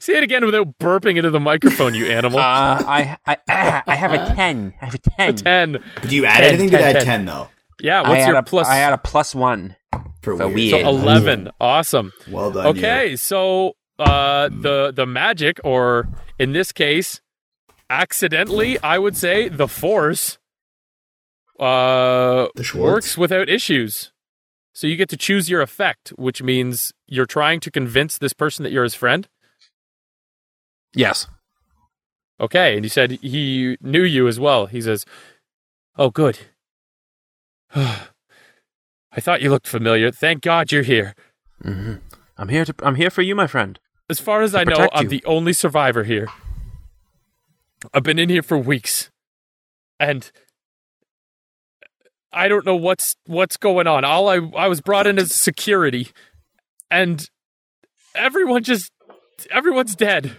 [0.00, 2.38] Say it again without burping into the microphone, you animal.
[2.40, 2.42] Uh,
[2.86, 3.36] I I
[3.86, 4.74] I have a ten.
[4.82, 5.36] I have a A ten.
[5.36, 5.82] ten.
[6.02, 7.04] Do you add 10, anything to 10, that 10.
[7.04, 7.48] 10, though?
[7.80, 8.02] Yeah.
[8.02, 8.66] What's had your a, plus?
[8.68, 9.76] I had a plus one.
[10.22, 10.70] For For weird.
[10.70, 10.86] so weird.
[10.86, 11.50] eleven.
[11.60, 12.12] Awesome.
[12.28, 12.66] Well done.
[12.66, 17.20] Okay, so uh, the the magic, or in this case,
[17.88, 20.38] accidentally, I would say the force,
[21.58, 24.12] uh, The works without issues.
[24.74, 28.62] So you get to choose your effect, which means you're trying to convince this person
[28.62, 29.26] that you're his friend.
[30.94, 31.26] Yes.
[32.38, 34.66] Okay, and you said he knew you as well.
[34.66, 35.06] He says,
[35.96, 36.38] "Oh, good.
[37.74, 40.10] I thought you looked familiar.
[40.10, 41.14] Thank God you're here."
[41.62, 41.94] hmm
[42.36, 42.74] I'm here to.
[42.82, 43.78] I'm here for you, my friend.
[44.08, 46.28] As far as I know, protect I'm the only survivor here.
[47.92, 49.10] I've been in here for weeks,
[49.98, 50.30] and
[52.32, 54.04] I don't know what's what's going on.
[54.04, 56.08] All I I was brought in as security,
[56.90, 57.28] and
[58.14, 58.92] everyone just
[59.50, 60.36] everyone's dead.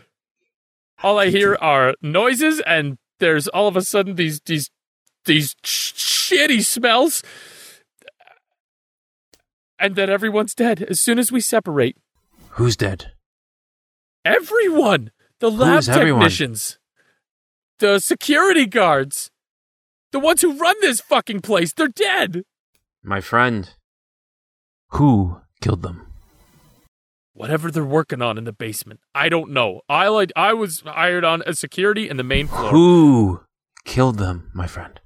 [1.03, 4.69] All I hear are noises, and there's all of a sudden these these
[5.25, 7.21] these sh- shitty smells,
[9.77, 11.97] and then everyone's dead as soon as we separate.
[12.51, 13.11] Who's dead?
[14.27, 16.19] Everyone, the lab Who's everyone?
[16.19, 16.79] technicians,
[17.79, 19.31] the security guards,
[20.11, 22.43] the ones who run this fucking place, they're dead.
[23.01, 23.69] My friend.
[24.91, 26.07] Who killed them?
[27.31, 29.79] Whatever they're working on in the basement, I don't know.
[29.87, 32.71] I like I was hired on as security in the main floor.
[32.71, 33.41] Who
[33.85, 34.99] killed them, my friend?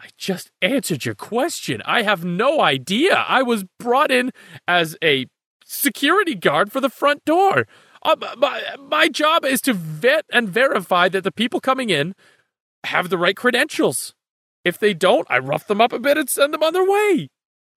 [0.00, 1.82] I just answered your question.
[1.84, 3.24] I have no idea.
[3.26, 4.30] I was brought in
[4.68, 5.26] as a
[5.64, 7.66] security guard for the front door.
[8.02, 12.14] Uh, my, my job is to vet and verify that the people coming in
[12.84, 14.14] have the right credentials.
[14.64, 17.28] If they don't, I rough them up a bit and send them on their way.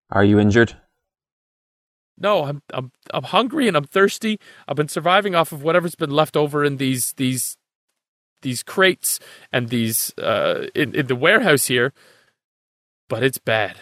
[0.10, 0.76] Are you injured?
[2.18, 4.38] No, I'm I'm I'm hungry and I'm thirsty.
[4.68, 7.58] I've been surviving off of whatever's been left over in these these
[8.42, 9.20] these crates
[9.52, 11.94] and these uh in, in the warehouse here.
[13.10, 13.78] But it's bad.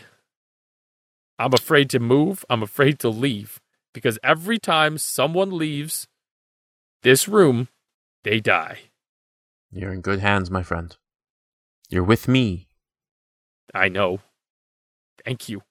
[1.38, 2.46] I'm afraid to move.
[2.50, 3.60] I'm afraid to leave
[3.94, 6.08] because every time someone leaves
[7.02, 7.68] this room,
[8.24, 8.80] they die.
[9.72, 10.96] You're in good hands, my friend.
[11.90, 12.68] You're with me.
[13.74, 14.20] I know.
[15.26, 15.64] Thank you.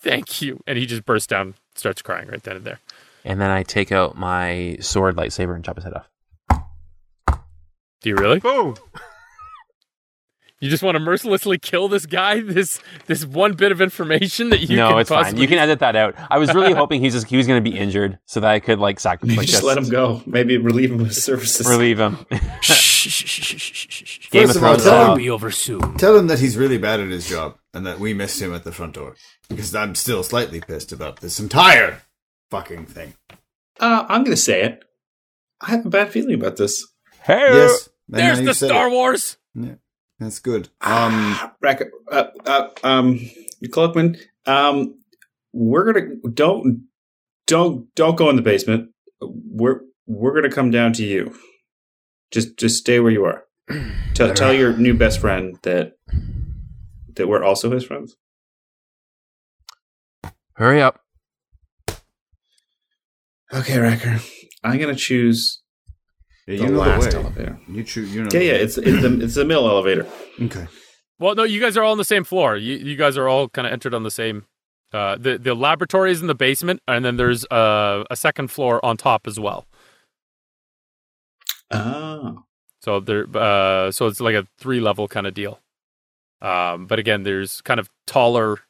[0.00, 0.60] Thank you.
[0.66, 2.80] And he just bursts down, starts crying right then and there.
[3.24, 6.08] And then I take out my sword lightsaber and chop his head off.
[8.00, 8.38] Do you really?
[8.38, 8.76] Boom!
[10.60, 12.40] You just want to mercilessly kill this guy?
[12.40, 15.36] This this one bit of information that you no, can it's fine.
[15.36, 16.16] You can edit that out.
[16.30, 18.58] I was really hoping he's just he was going to be injured so that I
[18.58, 19.36] could like sacrifice.
[19.36, 20.20] Maybe just let him go.
[20.26, 21.66] Maybe relieve him of his services.
[21.68, 22.26] relieve him.
[22.60, 24.30] Shh, shh, shh, shh, shh, shh, shh.
[24.30, 24.82] Game First of of all, Thrones.
[24.84, 25.96] tell That'll him- be over soon.
[25.96, 28.64] Tell him that he's really bad at his job and that we missed him at
[28.64, 29.14] the front door.
[29.48, 32.02] Because I'm still slightly pissed about this entire
[32.50, 33.14] fucking thing.
[33.78, 34.82] Uh, I'm going to say it.
[35.60, 36.84] I have a bad feeling about this.
[37.22, 37.88] Hey, Yes.
[38.12, 38.92] and There's the Star it.
[38.92, 39.36] Wars.
[39.54, 39.74] Yeah,
[40.18, 40.68] that's good.
[40.80, 43.20] Um, Rack, uh, uh, um,
[43.66, 44.98] Cloakman, um,
[45.52, 46.88] we're gonna don't
[47.46, 48.90] don't don't go in the basement.
[49.20, 51.34] We're we're gonna come down to you.
[52.30, 53.44] Just just stay where you are.
[54.14, 55.92] Tell tell your new best friend that
[57.14, 58.16] that we're also his friends.
[60.54, 61.00] hurry up!
[63.52, 64.20] Okay, Racker.
[64.64, 65.57] I'm gonna choose
[66.52, 67.24] yeah, the you know last the way.
[67.24, 67.58] elevator.
[67.68, 68.14] You choose.
[68.14, 68.28] You know.
[68.32, 68.52] Yeah, the yeah.
[68.52, 68.60] way.
[68.62, 70.06] It's it's the it's the middle elevator.
[70.42, 70.66] okay.
[71.20, 72.56] Well, no, you guys are all on the same floor.
[72.56, 74.46] You you guys are all kind of entered on the same.
[74.92, 78.84] Uh, the the laboratory is in the basement, and then there's uh, a second floor
[78.84, 79.66] on top as well.
[81.70, 82.44] Oh,
[82.80, 85.60] So there, uh, so it's like a three level kind of deal.
[86.40, 88.60] Um, but again, there's kind of taller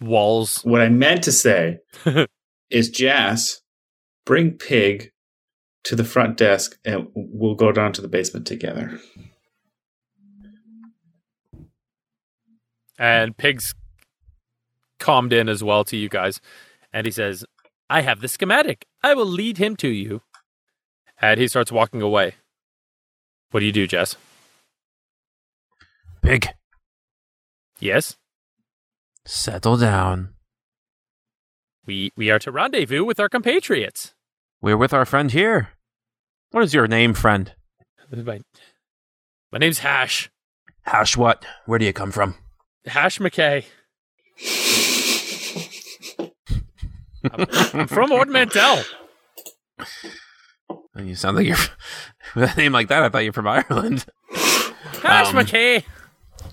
[0.00, 0.60] walls.
[0.64, 1.78] what I meant to say
[2.70, 3.62] is, Jas,
[4.26, 5.12] bring Pig
[5.88, 9.00] to the front desk, and we'll go down to the basement together.
[12.98, 13.74] and Pig's
[14.98, 16.40] calmed in as well to you guys.
[16.92, 17.44] And he says,
[17.88, 18.86] I have the schematic.
[19.02, 20.20] I will lead him to you.
[21.20, 22.34] And he starts walking away.
[23.50, 24.16] What do you do, Jess?
[26.20, 26.48] Pig.
[27.78, 28.16] Yes?
[29.24, 30.30] settle down.
[31.86, 34.14] We we are to rendezvous with our compatriots.
[34.60, 35.77] We're with our friend here.
[36.50, 37.52] What is your name, friend?
[38.10, 38.40] My,
[39.52, 40.30] my name's Hash.
[40.82, 41.44] Hash what?
[41.66, 42.36] Where do you come from?
[42.86, 43.64] Hash McKay.
[47.32, 47.46] I'm,
[47.80, 48.82] I'm from Ord Mantell.
[50.96, 51.56] You sound like you're
[52.34, 53.02] with a name like that.
[53.02, 54.06] I thought you're from Ireland.
[55.02, 55.84] Hash Um, McKay.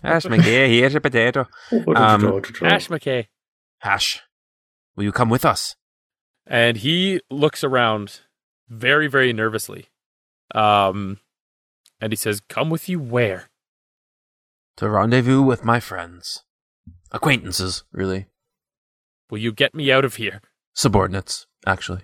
[0.03, 1.47] Hash McGee, here's a potato.
[1.71, 3.27] Um, Hash McKay.
[3.79, 4.21] Hash,
[4.95, 5.75] will you come with us?
[6.47, 8.19] and he looks around
[8.69, 9.87] very very nervously
[10.53, 11.19] um
[12.01, 13.49] and he says come with you where
[14.77, 16.43] To rendezvous with my friends,
[17.11, 18.27] acquaintances, really,
[19.29, 20.41] will you get me out of here
[20.73, 22.01] subordinates, actually.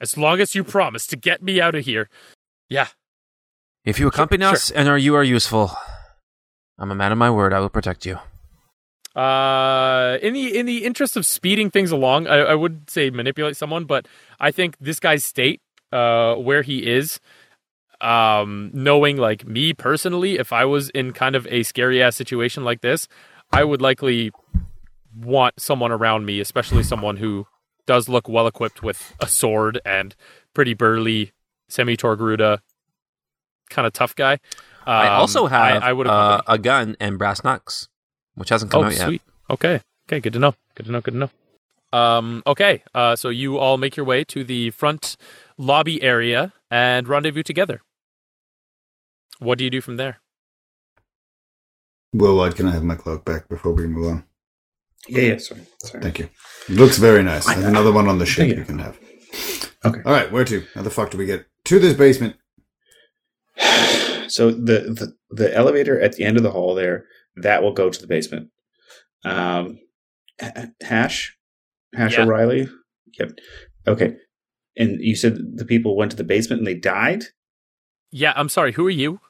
[0.00, 2.08] as long as you promise to get me out of here
[2.68, 2.88] yeah
[3.84, 4.52] If you accompany sure.
[4.52, 5.70] us and are you are useful,
[6.78, 7.52] I'm a man of my word.
[7.52, 8.18] I will protect you.
[9.14, 13.56] uh in the in the interest of speeding things along I, I would say manipulate
[13.56, 14.08] someone but
[14.40, 15.60] i think this guy's state
[15.94, 17.20] uh where he is
[18.00, 22.64] um knowing like me personally if i was in kind of a scary ass situation
[22.64, 23.06] like this
[23.52, 24.30] i would likely
[25.16, 27.46] want someone around me especially someone who
[27.86, 30.16] does look well equipped with a sword and
[30.54, 31.32] pretty burly
[31.68, 32.58] semi Togruta
[33.70, 34.38] kind of tough guy.
[34.86, 37.88] I Um, also have i, I would uh, a gun and brass knucks,
[38.34, 39.06] which hasn't come oh out yet.
[39.06, 39.22] sweet.
[39.50, 39.80] Okay.
[40.08, 40.54] Okay good to know.
[40.74, 41.30] Good to know good to know.
[41.98, 45.16] Um okay uh so you all make your way to the front
[45.58, 47.80] lobby area and rendezvous together
[49.38, 50.20] what do you do from there
[52.14, 54.24] Wilwad, can I have my cloak back before we move on?
[55.08, 55.38] Yeah, yeah.
[55.38, 56.00] Sorry, sorry.
[56.00, 56.28] Thank you.
[56.68, 57.44] It looks very nice.
[57.44, 58.58] There's another one on the ship Thank you.
[58.58, 58.96] you can have.
[59.84, 60.00] Okay.
[60.06, 60.64] All right, where to?
[60.74, 62.36] How the fuck do we get to this basement?
[64.28, 67.04] So the, the the elevator at the end of the hall there
[67.36, 68.48] that will go to the basement.
[69.24, 69.78] Um,
[70.80, 71.36] Hash,
[71.94, 72.24] Hash Yeah.
[72.24, 72.68] O'Reilly,
[73.18, 73.32] Yep.
[73.86, 74.16] Okay.
[74.76, 77.24] And you said the people went to the basement and they died.
[78.10, 78.72] Yeah, I'm sorry.
[78.72, 79.20] Who are you?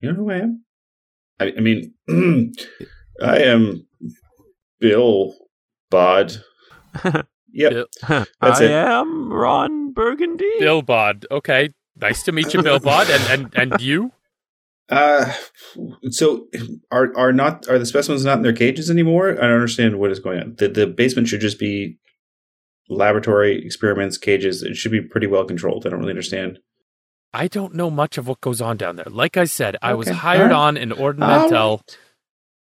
[0.00, 0.64] You know who I am?
[1.40, 1.94] I, I mean,
[3.22, 3.86] I am
[4.80, 5.34] Bill
[5.90, 6.36] Bod.
[7.54, 7.86] Yep.
[8.08, 8.70] That's I it.
[8.70, 10.50] am Ron Burgundy.
[10.60, 11.24] Billbod.
[11.30, 11.70] Okay.
[11.96, 13.08] Nice to meet you, Billbod.
[13.30, 14.10] And and and you?
[14.90, 15.32] Uh,
[16.10, 16.48] so
[16.90, 19.30] are are not are the specimens not in their cages anymore?
[19.30, 20.54] I don't understand what is going on.
[20.58, 21.96] The the basement should just be
[22.88, 24.62] laboratory experiments, cages.
[24.62, 25.86] It should be pretty well controlled.
[25.86, 26.58] I don't really understand.
[27.32, 29.06] I don't know much of what goes on down there.
[29.10, 30.66] Like I said, I was hired All right.
[30.68, 31.82] on in Ord Mantell All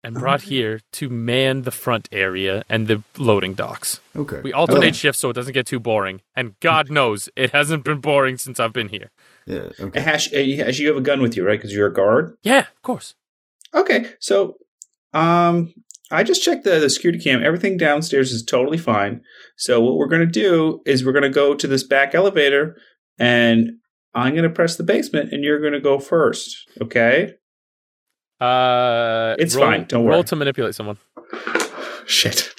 [0.04, 4.00] and brought here to man the front area and the loading docks.
[4.16, 4.40] Okay.
[4.42, 4.92] We alternate Okay.
[4.92, 6.22] shifts so it doesn't get too boring.
[6.36, 9.10] And God knows it hasn't been boring since I've been here.
[9.48, 9.70] Yeah.
[9.80, 10.00] Okay.
[10.00, 11.58] Hash, uh, Hash, you have a gun with you, right?
[11.60, 12.38] Because you're a guard.
[12.44, 13.16] Yeah, of course.
[13.74, 14.58] Okay, so
[15.14, 15.74] um,
[16.12, 17.44] I just checked the, the security cam.
[17.44, 19.22] Everything downstairs is totally fine.
[19.58, 22.76] So what we're going to do is we're going to go to this back elevator,
[23.20, 23.72] and
[24.16, 26.56] I'm going to press the basement, and you're going to go first.
[26.82, 27.34] Okay?
[28.42, 30.24] Uh, It's roll- fine, don't Roll worry.
[30.26, 30.98] to manipulate someone,
[32.06, 32.50] Shit.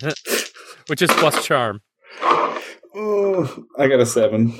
[0.86, 1.80] which is plus charm.
[2.22, 4.52] Oh, I got a seven.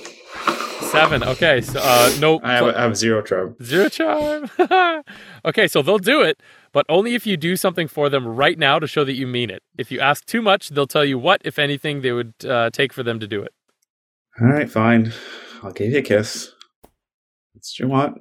[0.81, 1.23] Seven.
[1.25, 3.57] Okay, so uh, no I have, I have zero charm.
[3.63, 4.51] zero charm.
[5.45, 6.41] okay, so they'll do it,
[6.77, 9.49] but only if you do something for them right now to show that you mean
[9.49, 9.63] it.
[9.79, 12.93] If you ask too much, they'll tell you what, if anything, they would uh, take
[12.93, 13.55] for them to do it.
[14.39, 15.11] All right, fine.
[15.63, 16.53] I'll give you a kiss.
[17.55, 18.21] That's what you want.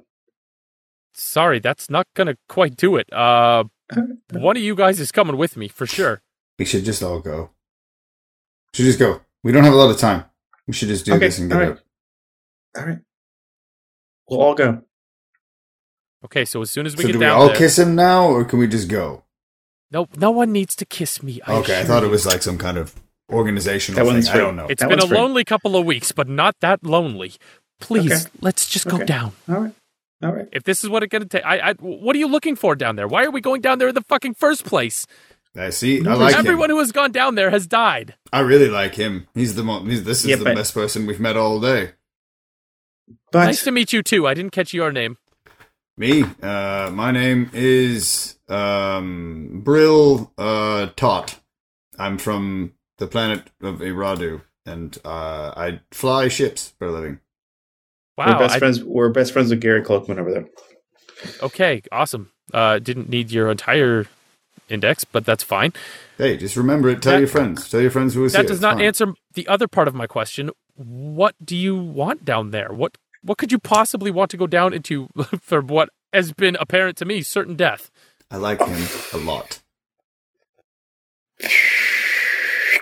[1.12, 3.12] Sorry, that's not gonna quite do it.
[3.12, 3.64] Uh,
[4.32, 6.22] one of you guys is coming with me for sure.
[6.58, 7.50] We should just all go.
[8.72, 9.20] Should just go.
[9.44, 10.24] We don't have a lot of time.
[10.66, 11.72] We should just do Okay, this and get all right.
[11.72, 11.80] out.
[12.78, 12.98] All right.
[14.30, 14.80] We'll all go.
[16.26, 18.26] Okay, so as soon as we So get do we all there, kiss him now,
[18.28, 19.22] or can we just go?
[19.90, 21.40] no, no one needs to kiss me.
[21.46, 22.94] I okay, I thought it was like some kind of
[23.32, 24.14] organizational That thing.
[24.14, 24.66] one's I don't know.
[24.68, 25.16] It's That been a free.
[25.16, 27.34] lonely couple of weeks, but not that lonely.
[27.80, 28.30] Please, Okay.
[28.40, 29.04] let's just go Okay.
[29.06, 29.32] down.
[29.48, 29.72] All right.
[30.22, 30.48] All right.
[30.52, 32.96] If this is what it's gonna take, I, I, what are you looking for down
[32.96, 33.06] there?
[33.08, 35.06] Why are we going down there in the fucking first place?
[35.56, 36.04] I see.
[36.06, 36.76] I like Everyone him.
[36.76, 38.14] who has gone down there has died.
[38.32, 39.26] I really like him.
[39.34, 41.92] He's the mo- he's, this is Yeah, the but- best person we've met all day.
[43.32, 44.26] But nice to meet you too.
[44.26, 45.16] I didn't catch your name.
[45.98, 46.24] Me.
[46.42, 51.40] Uh, my name is um, Brill uh, Tot.
[51.98, 57.20] I'm from the planet of Iradu, and uh, I fly ships for a living.
[58.18, 58.84] Wow, we're best I- friends.
[58.84, 60.48] We're best friends with Gary Cloakman over there.
[61.42, 61.82] okay.
[61.90, 62.30] Awesome.
[62.52, 64.06] Uh, didn't need your entire
[64.68, 65.72] index, but that's fine.
[66.18, 67.00] Hey, just remember it.
[67.02, 67.70] Tell That- your friends.
[67.70, 68.48] Tell your friends who was That here.
[68.48, 68.84] does not fine.
[68.84, 70.50] answer the other part of my question.
[70.74, 72.70] What do you want down there?
[72.70, 75.08] What what could you possibly want to go down into
[75.40, 77.90] for what has been apparent to me certain death?
[78.30, 79.60] I like him a lot.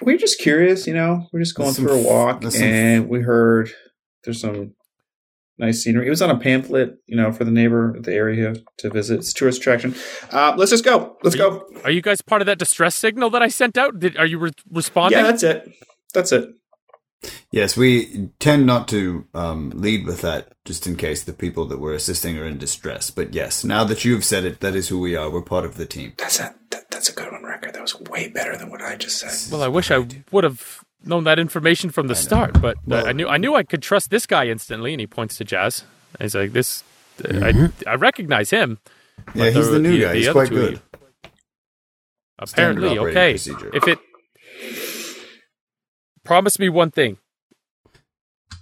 [0.00, 1.28] We're just curious, you know.
[1.32, 3.70] We're just going There's some for a f- walk, there's and we heard
[4.24, 4.74] there's some
[5.58, 6.06] nice scenery.
[6.06, 9.20] It was on a pamphlet, you know, for the neighbor, the area to visit.
[9.20, 9.94] It's a tourist attraction.
[10.30, 11.16] Uh, let's just go.
[11.22, 11.64] Let's go.
[11.84, 13.98] Are you guys part of that distress signal that I sent out?
[13.98, 15.18] Did, are you re- responding?
[15.18, 15.72] Yeah, that's it.
[16.12, 16.50] That's it.
[17.50, 21.78] Yes, we tend not to um, lead with that, just in case the people that
[21.78, 23.10] we're assisting are in distress.
[23.10, 25.30] But yes, now that you've said it, that is who we are.
[25.30, 26.14] We're part of the team.
[26.18, 27.74] That's a that, that's a good one, record.
[27.74, 29.52] That was way better than what I just said.
[29.52, 33.06] well, I wish I would have known that information from the start, but uh, Well-
[33.06, 34.92] I knew I knew I could trust this guy instantly.
[34.92, 35.84] And he points to Jazz.
[36.20, 36.82] He's like, "This,
[37.18, 37.88] Mm-hmm.
[37.88, 38.78] I, I recognize him."
[39.34, 40.12] Yeah, he's the new guy.
[40.12, 40.80] the He's quite good.
[42.38, 43.32] Apparently, okay.
[43.34, 43.70] procedure.
[43.74, 43.98] If it
[46.24, 47.18] promise me one thing,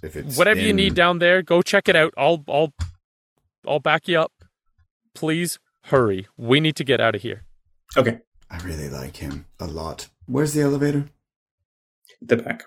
[0.01, 2.13] If it's whatever you need down there, go check it out.
[2.17, 2.73] I'll I'll
[3.67, 4.31] I'll back you up.
[5.15, 6.27] Please hurry.
[6.37, 7.43] We need to get out of here.
[7.95, 10.07] Okay, I really like him a lot.
[10.25, 11.05] Where's the elevator?
[12.21, 12.63] the back.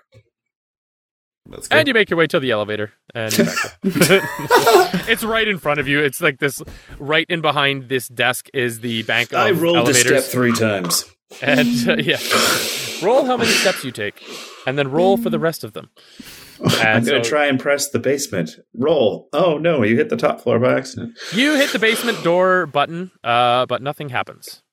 [1.49, 1.77] Let's go.
[1.77, 5.87] And you make your way to the elevator, and back it's right in front of
[5.87, 5.99] you.
[6.01, 6.61] It's like this,
[6.99, 10.05] right in behind this desk is the bank of I rolled elevators.
[10.11, 11.05] a step three times.
[11.41, 12.17] and uh, yeah,
[13.03, 14.23] roll how many steps you take,
[14.65, 15.89] and then roll for the rest of them.
[16.63, 18.51] I'm gonna so try and press the basement.
[18.73, 19.29] Roll.
[19.33, 21.17] Oh no, you hit the top floor by accident.
[21.33, 24.63] you hit the basement door button, uh, but nothing happens.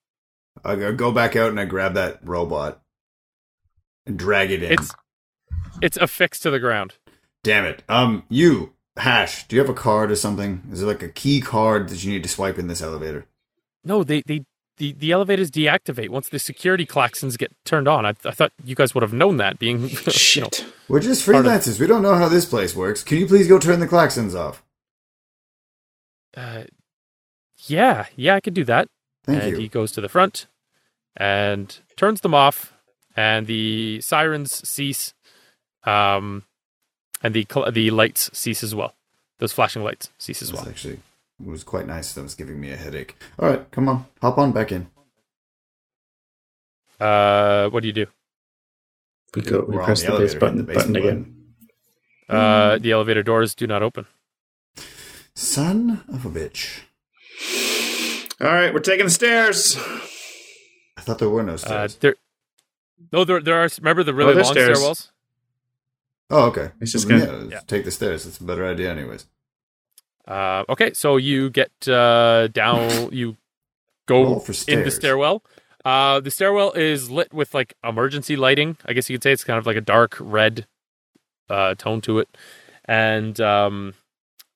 [0.63, 2.81] I go- go back out and I grab that robot
[4.05, 4.71] and drag it in.
[4.71, 4.91] It's
[5.81, 6.95] it's affixed to the ground.
[7.43, 7.83] Damn it.
[7.87, 10.63] Um, you Hash, do you have a card or something?
[10.71, 13.25] Is it like a key card that you need to swipe in this elevator?
[13.83, 14.45] No, they they
[14.77, 18.05] the, the elevators deactivate once the security klaxons get turned on.
[18.05, 19.57] I, I thought you guys would have known that.
[19.59, 20.65] Being you know, Shit.
[20.87, 21.79] We're just Part of- freelancers.
[21.79, 23.03] We don't know how this place works.
[23.03, 24.61] Can you please go turn the klaxons off?
[26.35, 26.63] uh,
[27.67, 28.87] yeah, yeah, I could do that.
[29.23, 29.57] Thank and you.
[29.57, 30.47] he goes to the front
[31.15, 32.73] and turns them off,
[33.15, 35.13] and the sirens cease.
[35.85, 36.43] Um,
[37.23, 38.93] and the cl- the lights cease as well.
[39.39, 40.69] Those flashing lights cease as This well.
[40.69, 40.99] actually
[41.43, 42.13] was quite nice.
[42.13, 43.15] That was giving me a headache.
[43.39, 44.87] All right, come on, hop on back in.
[46.99, 48.05] Uh, what do you do?
[49.35, 49.65] We go.
[49.67, 51.35] We We're press the the, base button, the basement button again.
[52.29, 54.05] Uh, the elevator doors do not open.
[55.35, 56.81] Son of a bitch!
[58.39, 59.75] All right, we're taking the stairs.
[60.97, 61.95] I thought there were no Uh, stairs.
[61.97, 62.15] there,
[63.11, 63.69] no, there, there are.
[63.79, 64.79] Remember the really Oh, long stairs.
[64.79, 65.11] stairwells?
[66.29, 66.71] oh, okay.
[66.79, 67.59] It's just gonna- yeah, yeah.
[67.67, 68.25] take the stairs.
[68.25, 69.25] It's a better idea, anyways.
[70.27, 73.09] Uh, okay, so you get uh, down.
[73.11, 73.37] You
[74.07, 75.43] go in the stairwell.
[75.83, 78.77] Uh, the stairwell is lit with like emergency lighting.
[78.85, 80.65] I guess you could say it's kind of like a dark red
[81.49, 82.27] uh, tone to it.
[82.85, 83.93] And um,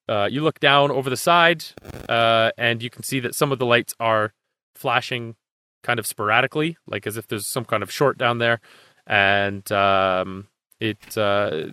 [0.08, 1.66] uh, you look down over the side,
[2.08, 4.34] uh, and you can see that some of the lights are
[4.76, 5.36] flashing
[5.84, 8.60] kind of sporadically, like as if there's some kind of short down there.
[9.06, 10.48] And um,
[10.80, 11.68] it, uh,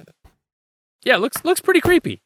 [1.04, 2.20] yeah, looks looks pretty creepy.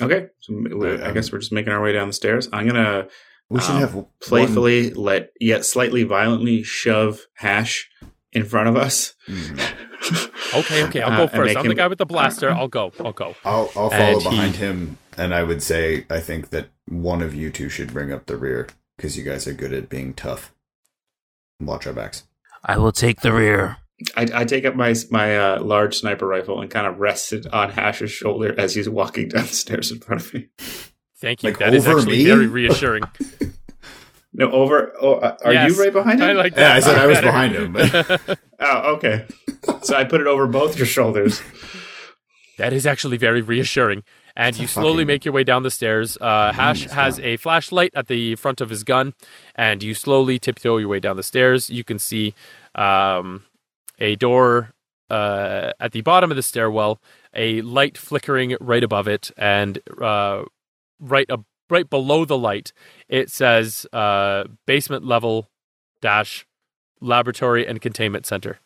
[0.00, 2.48] Okay, so we- I guess we're just making our way down the stairs.
[2.52, 3.08] I'm gonna
[3.50, 7.88] We should Um, have one- playfully let yet slightly violently shove Hash
[8.32, 9.14] in front of us.
[9.28, 9.60] Mhm.
[10.54, 11.56] Okay, okay, I'll Uh, go and first.
[11.56, 12.50] I'm the guy with the blaster.
[12.60, 12.92] I'll go.
[13.00, 13.34] I'll go.
[13.44, 17.22] I'll I'll follow And he- behind him, and I would say I think that one
[17.22, 20.12] of you two should bring up the rear because you guys are good at being
[20.14, 20.52] tough.
[21.60, 22.24] Watch our backs.
[22.64, 23.76] I will take the rear.
[24.16, 27.46] I, I take up my my uh, large sniper rifle and kind of rest it
[27.52, 30.48] on Hash's shoulder as he's walking down the stairs in front of me.
[31.20, 31.50] Thank you.
[31.50, 32.24] Like that is over actually me?
[32.26, 33.04] very reassuring.
[34.36, 34.92] No, over.
[35.00, 35.70] Oh, uh, are Yes.
[35.76, 36.28] you right behind him?
[36.30, 36.74] I like Yeah.
[36.74, 37.28] I said I was better.
[37.28, 39.26] behind him, but- Oh, okay.
[39.82, 41.40] So I put it over both your shoulders.
[42.58, 44.02] that is actually very reassuring.
[44.34, 46.18] And a you slowly fucking- make your way down the stairs.
[46.20, 47.26] Uh, Hash as has well.
[47.28, 49.14] a flashlight at the front of his gun,
[49.54, 51.70] and you slowly tiptoe your way down the stairs.
[51.70, 52.34] You can see
[52.74, 53.44] um,
[53.98, 54.72] a door
[55.10, 57.00] uh, at the bottom of the stairwell,
[57.34, 60.44] a light flickering right above it, and uh,
[60.98, 62.72] right ab- right below the light,
[63.08, 65.48] it says uh, basement level
[66.00, 66.46] dash
[67.00, 68.58] laboratory and containment center.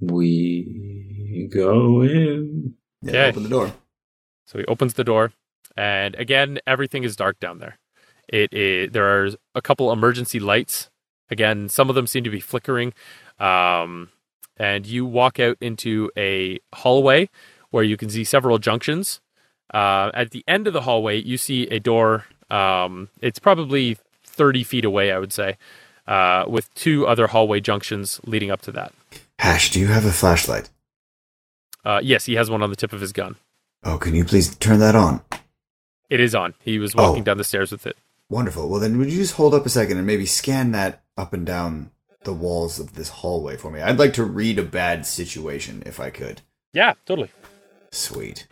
[0.00, 2.74] We go in.
[3.02, 3.28] Yeah, Okay.
[3.28, 3.72] open the door.
[4.46, 5.32] So he opens the door,
[5.76, 7.78] and again, everything is dark down there.
[8.28, 10.90] It is, there are a couple emergency lights.
[11.30, 12.92] Again, some of them seem to be flickering.
[13.40, 14.10] Um,
[14.56, 17.28] and you walk out into a hallway
[17.70, 19.20] where you can see several junctions.
[19.72, 22.26] Uh, at the end of the hallway, you see a door.
[22.50, 25.56] Um, it's probably 30 feet away, I would say,
[26.06, 28.92] uh, with two other hallway junctions leading up to that.
[29.38, 30.68] Hash, do you have a flashlight?
[31.84, 33.36] Uh, yes, he has one on the tip of his gun.
[33.84, 35.22] Oh, can you please turn that on?
[36.10, 36.54] It is on.
[36.60, 37.24] He was walking Oh.
[37.24, 37.96] down the stairs with it.
[38.28, 38.68] Wonderful.
[38.68, 41.46] Well, then would you just hold up a second and maybe scan that up and
[41.46, 41.90] down
[42.24, 43.80] the walls of this hallway for me?
[43.80, 46.42] I'd like to read a bad situation if I could.
[46.72, 47.30] Yeah, totally.
[47.90, 48.46] Sweet.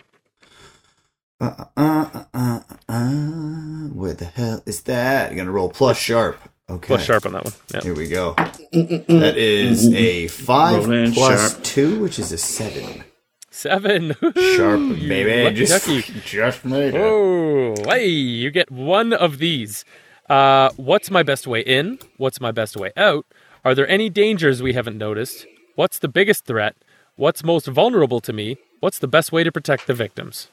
[1.40, 5.30] Uh, uh, uh, uh, uh, where the hell is that?
[5.30, 6.40] You're gonna roll plus sharp.
[6.70, 6.86] Okay.
[6.88, 7.54] Plus sharp on that one.
[7.72, 7.80] Yeah.
[7.82, 8.34] Here we go.
[8.34, 11.62] That is a five plus sharp.
[11.64, 13.04] two, which is a seven.
[13.50, 14.14] Seven.
[14.20, 14.34] Sharp,
[14.80, 15.54] You baby.
[15.56, 15.86] Just,
[16.24, 17.00] just made it.
[17.00, 19.84] Oh, hey, you get one of these.
[20.28, 21.98] Uh, what's my best way in?
[22.18, 23.24] What's my best way out?
[23.64, 25.46] Are there any dangers we haven't noticed?
[25.74, 26.76] What's the biggest threat?
[27.16, 28.58] What's most vulnerable to me?
[28.80, 30.48] What's the best way to protect the victims?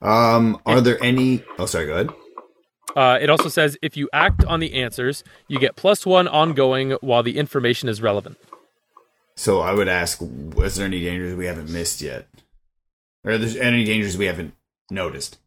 [0.00, 1.44] Um, are there any?
[1.58, 1.86] Oh, sorry.
[1.86, 2.10] Go ahead.
[2.94, 6.92] Uh, it also says if you act on the answers, you get plus one ongoing
[7.00, 8.36] while the information is relevant.
[9.36, 12.28] So I would ask: Was there any dangers we haven't missed yet?
[13.24, 14.54] Or are there any dangers we haven't
[14.90, 15.38] noticed?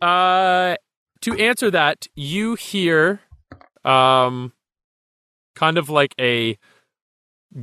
[0.00, 0.76] Uh,
[1.20, 3.20] to answer that, you hear,
[3.84, 4.52] um,
[5.54, 6.58] kind of like a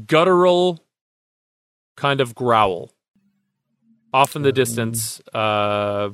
[0.06, 0.84] guttural
[1.96, 2.92] kind of growl
[4.14, 6.10] off in the distance, uh,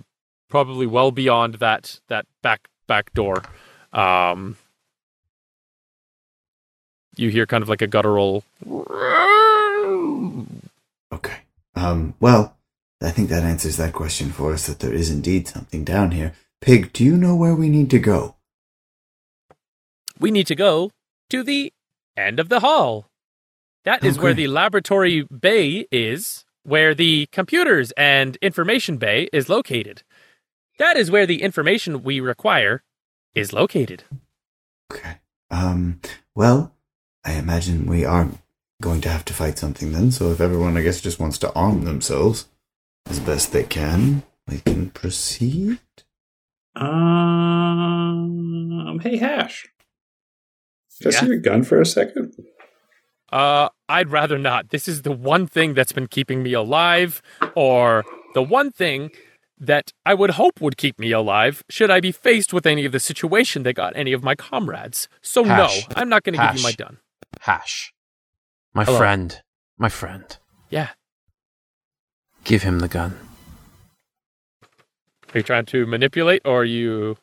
[0.49, 3.43] probably well beyond that that back back door.
[3.91, 4.57] Um,
[7.15, 8.43] you hear kind of like a guttural.
[11.11, 11.41] Okay.
[11.75, 12.15] Um.
[12.19, 12.57] Well,
[12.99, 14.65] I think that answers that question for us.
[14.65, 16.33] That there is indeed something down here.
[16.59, 18.35] Pig, do you know where we need to go?
[20.19, 20.91] we need to go
[21.29, 21.73] to the
[22.15, 23.09] end of the hall.
[23.85, 30.03] That is where the laboratory bay is, where the computers and information bay is located.
[30.79, 32.83] That is where the information we require
[33.35, 34.05] is located.
[34.91, 35.17] Okay.
[35.51, 35.99] Um.
[36.33, 36.73] Well,
[37.25, 38.29] I imagine we are
[38.81, 40.11] going to have to fight something then.
[40.11, 42.47] So if everyone, I guess, just wants to arm themselves
[43.09, 45.79] as best they can, we can proceed.
[46.75, 48.99] Um.
[49.01, 49.67] Hey, Hash.
[51.01, 51.19] Can I Yeah?
[51.21, 52.33] see your gun for a second?
[53.31, 54.69] Uh, I'd rather not.
[54.69, 57.21] This is the one thing that's been keeping me alive,
[57.55, 58.03] or
[58.35, 59.09] the one thing
[59.59, 62.91] that I would hope would keep me alive should I be faced with any of
[62.91, 65.07] the situation that got any of my comrades.
[65.21, 65.87] So, Hash.
[65.89, 66.97] no, I'm not going to give you my gun.
[67.41, 67.93] Hash.
[68.73, 68.97] My Hello.
[68.97, 69.41] friend.
[69.77, 70.37] My friend.
[70.69, 70.89] Yeah.
[72.43, 73.17] Give him the gun.
[75.33, 77.17] Are you trying to manipulate, or are you.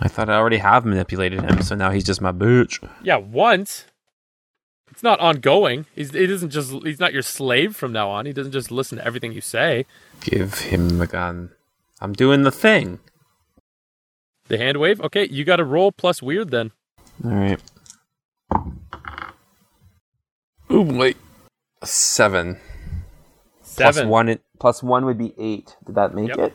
[0.00, 2.86] I thought I already have manipulated him, so now he's just my bitch.
[3.02, 3.84] Yeah, once.
[4.90, 5.86] It's not ongoing.
[5.94, 6.70] He's, it isn't just.
[6.84, 8.26] He's not your slave from now on.
[8.26, 9.86] He doesn't just listen to everything you say.
[10.20, 11.50] Give him the gun.
[12.00, 13.00] I'm doing the thing.
[14.48, 15.00] The hand wave?
[15.00, 16.72] Okay, you got to roll plus weird then.
[17.24, 17.60] All right.
[20.70, 21.16] Oh wait.
[21.82, 22.58] Seven.
[23.62, 24.08] Plus Seven.
[24.08, 24.38] one.
[24.60, 25.76] Plus one would be eight.
[25.86, 26.38] Did that make Yep.
[26.38, 26.54] it?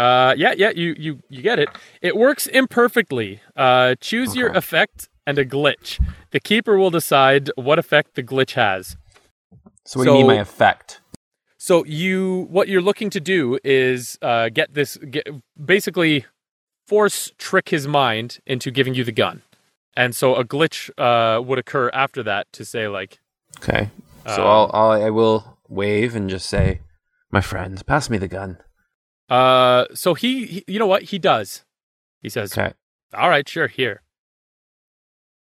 [0.00, 1.68] Uh, yeah, yeah, you you you get it.
[2.00, 3.40] It works imperfectly.
[3.56, 5.88] Uh, choose your effect and a glitch.
[6.30, 8.96] The keeper will decide what effect the glitch has.
[9.84, 11.00] So what do you mean So- my effect?
[11.62, 15.28] So you, what you're looking to do is uh, get this, get,
[15.62, 16.24] basically
[16.86, 19.42] force trick his mind into giving you the gun,
[19.94, 23.18] and so a glitch uh, would occur after that to say like,
[23.58, 23.90] Okay.
[24.26, 26.80] So Um, I'll, I'll I will wave and just say,
[27.30, 28.56] "My friend, pass me the gun."
[29.30, 31.64] Uh, so he, he you know what he does?
[32.20, 32.74] He says, Okay.
[33.14, 34.02] All right, sure, here.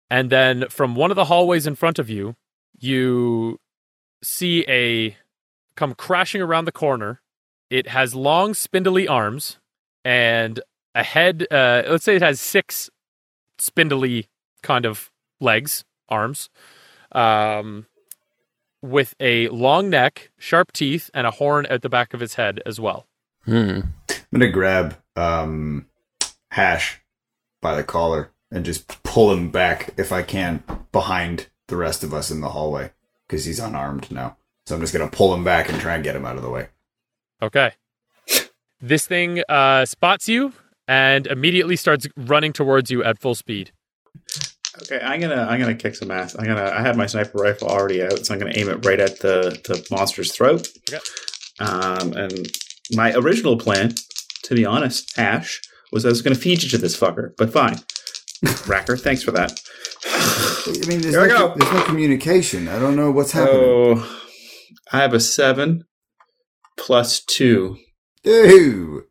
[0.10, 2.36] And then from one of the hallways in front of you,
[2.80, 3.60] you
[4.22, 5.18] see a
[5.76, 7.22] come crashing around the corner.
[7.70, 9.58] It has long, spindly arms
[10.04, 10.60] and
[10.94, 11.48] a head.
[11.50, 12.90] Uh, let's say it has six
[13.58, 14.28] spindly
[14.62, 16.50] kind of legs, arms,
[17.12, 17.88] um,
[18.82, 22.62] with a long neck, sharp teeth, and a horn at the back of its head
[22.66, 23.08] as well.
[23.46, 23.82] Hmm.
[24.10, 25.88] I'm gonna grab um,
[26.52, 27.02] Hash
[27.62, 32.14] by the collar and just pull him back if I can behind the rest of
[32.14, 32.92] us in the hallway
[33.28, 34.38] because he's unarmed now.
[34.66, 36.50] So I'm just gonna pull him back and try and get him out of the
[36.50, 36.68] way.
[37.42, 37.72] Okay.
[38.82, 40.54] this thing uh, spots you
[40.88, 43.72] and immediately starts running towards you at full speed.
[44.82, 46.36] Okay, I'm gonna I'm gonna kick some ass.
[46.38, 49.00] I'm gonna I have my sniper rifle already out, so I'm gonna aim it right
[49.00, 50.68] at the the monster's throat.
[50.90, 51.00] Okay.
[51.60, 52.48] Um, and
[52.94, 53.94] my original plan,
[54.44, 55.62] to be honest, Ash,
[55.92, 57.80] was I was gonna feed you to this fucker, but fine.
[58.44, 59.60] Racker, thanks for that.
[60.08, 61.56] I mean, there's, Here we no, go.
[61.56, 62.68] there's no communication.
[62.68, 63.62] I don't know what's happening.
[63.64, 64.22] Oh,
[64.92, 65.86] I have a seven
[66.78, 67.78] plus two.
[68.24, 69.04] Ew.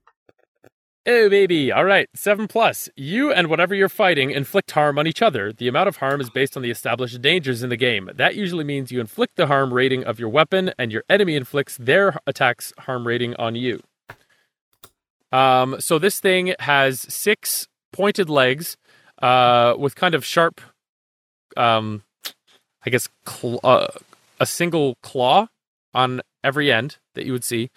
[1.06, 1.70] Oh, baby.
[1.70, 2.08] All right.
[2.14, 2.88] Seven plus.
[2.96, 5.52] You and whatever you're fighting inflict harm on each other.
[5.52, 8.08] The amount of harm is based on the established dangers in the game.
[8.14, 11.76] That usually means you inflict the harm rating of your weapon, and your enemy inflicts
[11.76, 13.82] their attack's harm rating on you.
[15.30, 18.78] Um, so this thing has six pointed legs
[19.20, 20.60] uh, with kind of sharp,
[21.54, 22.02] um,
[22.86, 23.88] I guess, cl- uh,
[24.40, 25.48] a single claw
[25.92, 27.70] on every end that you would see.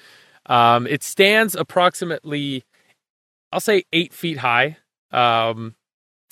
[0.45, 2.63] Um, it stands approximately
[3.51, 4.77] I'll say eight feet high.
[5.11, 5.75] Um,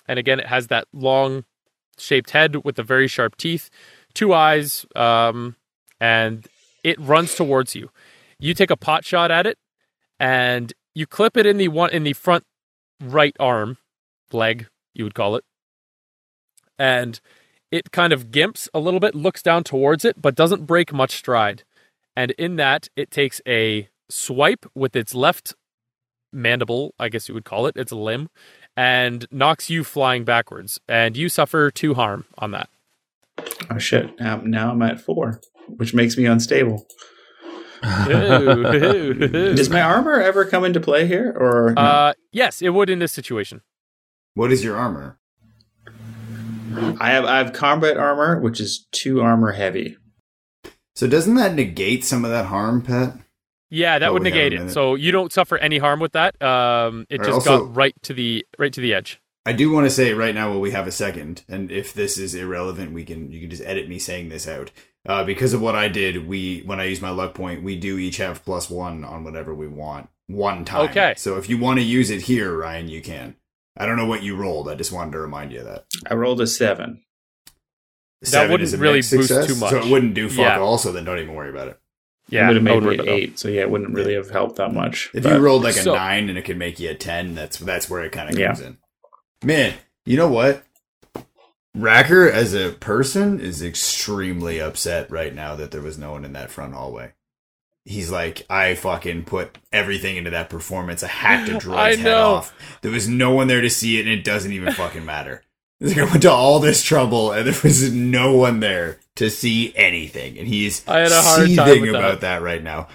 [0.07, 1.45] and again, it has that long
[1.97, 3.69] shaped head with the very sharp teeth,
[4.13, 5.55] two eyes, um,
[5.99, 6.47] and
[6.83, 7.89] it runs towards you.
[8.37, 9.57] You take a pot shot at it,
[10.19, 12.43] and you clip it in the one in the front
[13.01, 13.77] right arm,
[14.31, 15.43] leg, you would call it,
[16.77, 17.19] and
[17.71, 21.15] it kind of gimps a little bit, looks down towards it, but doesn't break much
[21.15, 21.63] stride.
[22.15, 25.55] And in that, it takes a swipe with its left
[26.35, 28.29] mandible, I guess you would call it, it's a limb,
[28.77, 30.79] and knocks you flying backwards.
[30.87, 32.69] And you suffer two harm on that.
[33.69, 34.19] Oh shit!
[34.19, 36.85] Now, now I'm at four, which makes me unstable.
[37.81, 41.81] Does my armor ever come into play here, or no?
[41.81, 43.61] uh, yes, it would in this situation.
[44.33, 45.19] What is your armor?
[46.99, 49.97] I have I have combat armor, which is two armor heavy.
[50.95, 53.17] So doesn't that negate some of that harm, Pat?
[53.69, 54.71] Yeah, that would negate it.
[54.71, 56.41] So you don't suffer any harm with that.
[56.41, 59.19] Um, it Right, just also- got right to the right to the edge.
[59.47, 62.17] I do want to say right now while we have a second, and if this
[62.17, 64.71] is irrelevant, we can you can just edit me saying this out.
[65.07, 67.97] Uh, because of what I did, we when I use my luck point, we do
[67.99, 70.89] each have plus one on whatever we want one time.
[70.89, 71.13] Okay.
[71.17, 73.35] So if you want to use it here, Ryan, you can.
[73.77, 74.67] I don't know what you rolled.
[74.69, 75.85] I just wanted to remind you of that.
[76.09, 77.03] I rolled a seven.
[78.23, 79.69] Seven wouldn't is a really boost success, too much.
[79.71, 80.59] So it wouldn't do fuck Yeah.
[80.59, 80.77] all.
[80.79, 81.79] So then don't even worry about it.
[82.29, 84.31] Yeah, it would have made would me an eight, so yeah, it wouldn't really have
[84.31, 85.11] helped that much.
[85.13, 87.35] If But- you rolled like a So- nine and it could make you a ten,
[87.35, 88.47] that's that's where it kind of Yeah.
[88.47, 88.77] comes in.
[89.43, 89.73] Man,
[90.05, 90.63] you know what?
[91.77, 96.33] Racker as a person is extremely upset right now that there was no one in
[96.33, 97.11] that front hallway.
[97.83, 101.03] He's like, I fucking put everything into that performance.
[101.03, 102.33] I had to draw I his head know.
[102.35, 102.53] off.
[102.81, 105.43] There was no one there to see it, and it doesn't even fucking matter.
[105.81, 109.29] It's like I went to all this trouble, and there was no one there to
[109.29, 111.99] see anything, and he's I had a hard time seething with that.
[111.99, 112.41] about that.
[112.41, 112.87] right now.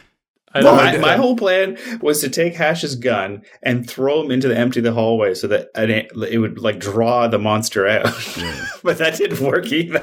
[0.52, 0.74] I know.
[0.74, 4.80] My, my whole plan was to take Hash's gun and throw him into the empty
[4.80, 8.02] the hallway so that an, it would like draw the monster out.
[8.82, 10.02] but that didn't work either.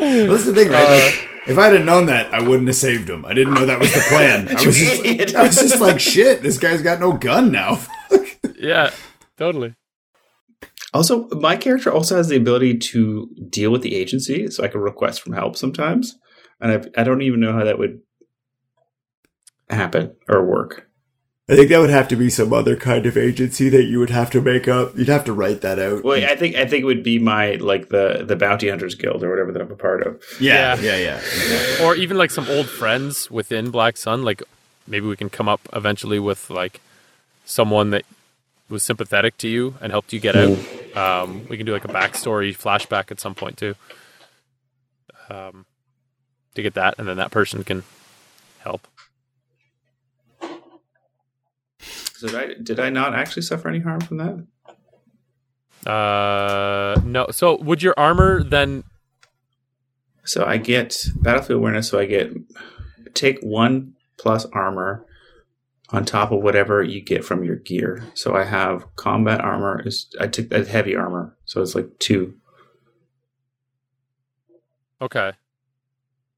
[0.00, 0.88] That's the thing, right?
[0.88, 3.24] Like, if I'd have known that, I wouldn't have saved him.
[3.24, 4.48] I didn't know that was the plan.
[4.48, 5.34] I was just.
[5.36, 7.80] I was just like, shit, this guy's got no gun now.
[8.58, 8.90] yeah,
[9.36, 9.74] totally.
[10.92, 14.80] Also, my character also has the ability to deal with the agency, so I can
[14.80, 16.16] request from help sometimes.
[16.60, 18.00] And I, I don't even know how that would
[19.68, 20.86] happen or work.
[21.48, 24.10] I think that would have to be some other kind of agency that you would
[24.10, 24.96] have to make up.
[24.96, 26.04] You'd have to write that out.
[26.04, 29.24] Well, I think I think it would be my like the the bounty hunters guild
[29.24, 30.22] or whatever that I'm a part of.
[30.40, 30.82] yeah, Yeah.
[30.82, 31.16] yeah, yeah.
[31.16, 31.86] exactly.
[31.86, 34.22] Or even like some old friends within Black Sun.
[34.22, 34.44] Like
[34.86, 36.80] maybe we can come up eventually with like
[37.44, 38.04] someone that
[38.68, 40.56] was sympathetic to you and helped you get out.
[40.94, 43.74] Um, we can do like a backstory flashback at some point too.
[45.28, 45.66] Um,
[46.54, 47.84] to get that, and then that person can
[48.58, 48.86] help.
[52.20, 55.90] Did I did I not actually suffer any harm from that?
[55.90, 57.28] Uh, no.
[57.30, 58.84] So would your armor then?
[60.24, 61.88] So I get battlefield awareness.
[61.88, 62.32] So I get
[63.14, 65.06] take one plus armor
[65.92, 68.04] on top of whatever you get from your gear.
[68.14, 69.82] So I have combat armor.
[69.84, 71.36] Is I took that heavy armor.
[71.44, 72.34] So it's like two.
[75.00, 75.32] Okay.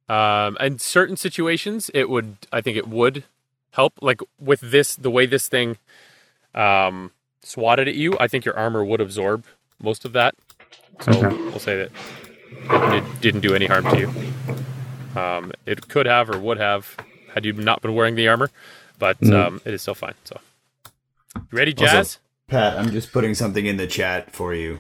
[0.08, 2.36] Um, in certain situations, it would.
[2.52, 3.24] I think it would
[3.72, 3.94] help.
[4.00, 5.78] Like with this, the way this thing
[6.54, 9.44] um, swatted at you, I think your armor would absorb
[9.80, 10.34] most of that.
[11.00, 11.36] So Okay.
[11.36, 11.90] we'll say that
[12.94, 15.20] it didn't do any harm to you.
[15.20, 16.96] Um, it could have or would have
[17.34, 18.50] had you not been wearing the armor,
[19.02, 19.34] but Mm.
[19.34, 20.14] um, it is still fine.
[20.22, 20.38] So,
[21.34, 22.18] you ready, Also- Jazz?
[22.46, 24.78] Pat, I'm just putting something in the chat for you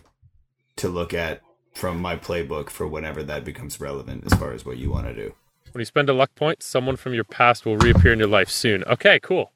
[0.76, 1.40] to look at
[1.74, 5.14] from my playbook for whenever that becomes relevant as far as what you want to
[5.14, 5.34] do.
[5.72, 8.48] When you spend a luck point, someone from your past will reappear in your life
[8.48, 8.84] soon.
[8.84, 9.50] Okay, cool.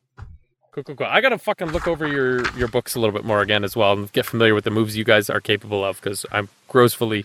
[0.72, 1.06] Cool, cool, cool.
[1.06, 3.92] I gotta fucking look over your your books a little bit more again as well
[3.92, 7.24] and get familiar with the moves you guys are capable of because I'm grossly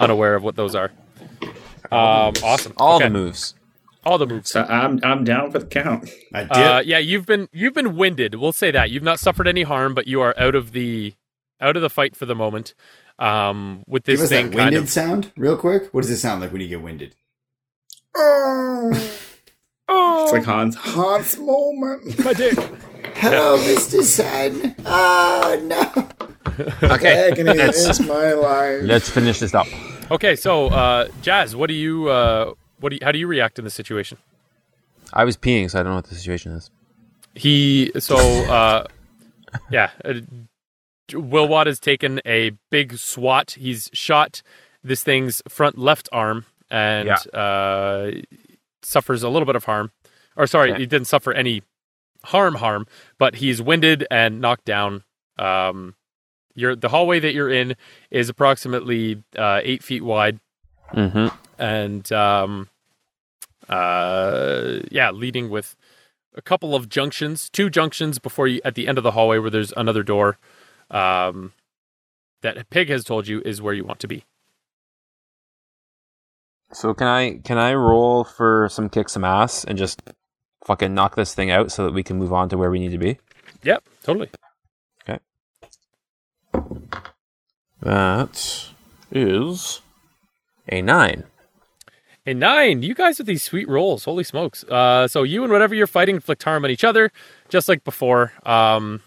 [0.00, 0.90] unaware of what those are.
[1.92, 2.72] Um, awesome.
[2.78, 3.04] All Okay.
[3.08, 3.54] the moves.
[4.08, 4.50] All the moves.
[4.50, 6.10] So I'm I'm down for the count.
[6.32, 6.50] I did.
[6.50, 8.34] Uh, yeah, you've been you've been winded.
[8.36, 11.14] We'll say that you've not suffered any harm, but you are out of the
[11.60, 12.74] out of the fight for the moment.
[13.18, 15.92] Um, with this Give us thing that kind winded of sound real quick.
[15.92, 17.14] What does it sound like when you get winded?
[18.16, 18.90] Oh,
[19.90, 20.76] It's like Hans.
[20.76, 22.18] Hans moment.
[22.24, 22.58] my dick.
[23.14, 24.02] Hello, Mr.
[24.02, 24.74] Sun.
[24.84, 26.08] Oh, no.
[26.82, 28.80] Okay, Agony let's, is my life.
[28.82, 29.68] let's finish this up.
[30.10, 33.58] Okay, so uh, Jazz, what do you uh, what do you, how do you react
[33.58, 34.18] in this situation?
[35.12, 36.70] I was peeing, so I don't know what the situation is.
[37.34, 38.86] He so uh,
[39.70, 40.14] yeah, uh,
[41.10, 43.52] Wilwad has taken a big swat.
[43.52, 44.42] He's shot
[44.82, 48.10] this thing's front left arm and uh,
[48.82, 49.90] suffers a little bit of harm.
[50.36, 50.80] Or sorry, Okay.
[50.80, 51.62] he didn't suffer any
[52.24, 52.86] harm harm,
[53.18, 55.02] but he's winded and knocked down.
[55.38, 55.94] Um,
[56.54, 57.76] you're the hallway that you're in
[58.10, 60.40] is approximately uh, eight feet wide
[60.92, 61.28] Mm-hmm.
[61.58, 62.68] and um,
[63.68, 65.76] uh, yeah, leading with
[66.34, 69.50] a couple of junctions, two junctions before you at the end of the hallway where
[69.50, 70.38] there's another door
[70.90, 71.52] um,
[72.42, 74.24] that Pig has told you is where you want to be.
[76.72, 80.02] So can I can I roll for some kick some ass and just
[80.66, 82.90] fucking knock this thing out so that we can move on to where we need
[82.90, 83.18] to be?
[83.62, 84.30] Yep, totally.
[85.02, 85.18] Okay.
[87.80, 88.68] That
[89.10, 89.80] is
[90.68, 91.24] a nine.
[92.26, 92.82] A nine.
[92.82, 94.04] You guys with these sweet rolls.
[94.04, 94.64] Holy smokes.
[94.64, 97.10] Uh, so you and whatever you're fighting inflict harm on each other,
[97.48, 98.32] just like before.
[98.44, 99.00] Um,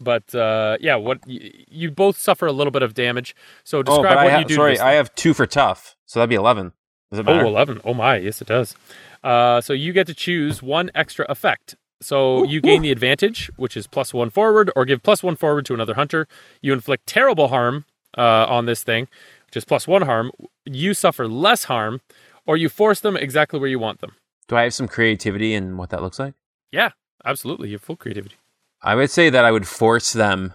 [0.00, 3.34] but uh, yeah, what you, you both suffer a little bit of damage.
[3.62, 4.54] So Oh, describe I what ha- you do.
[4.56, 6.72] sorry, I have two for tough, so that'd be eleven.
[7.10, 7.80] Does it Oh, 11.
[7.84, 8.74] Oh my, yes it does.
[9.22, 11.76] Uh, so you get to choose one extra effect.
[12.00, 15.64] So you gain the advantage, which is plus one forward, or give plus one forward
[15.66, 16.26] to another hunter.
[16.60, 17.84] You inflict terrible harm
[18.18, 19.06] uh, on this thing,
[19.46, 20.32] which is plus one harm.
[20.66, 22.00] You suffer less harm,
[22.46, 24.12] or you force them exactly where you want them.
[24.48, 26.34] Do I have some creativity in what that looks like?
[26.70, 26.90] Yeah,
[27.24, 27.68] absolutely.
[27.68, 28.36] You have full creativity.
[28.82, 30.54] I would say that I would force them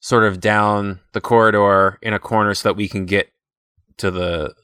[0.00, 3.30] sort of down the corridor in a corner so that we can get
[3.98, 4.54] to the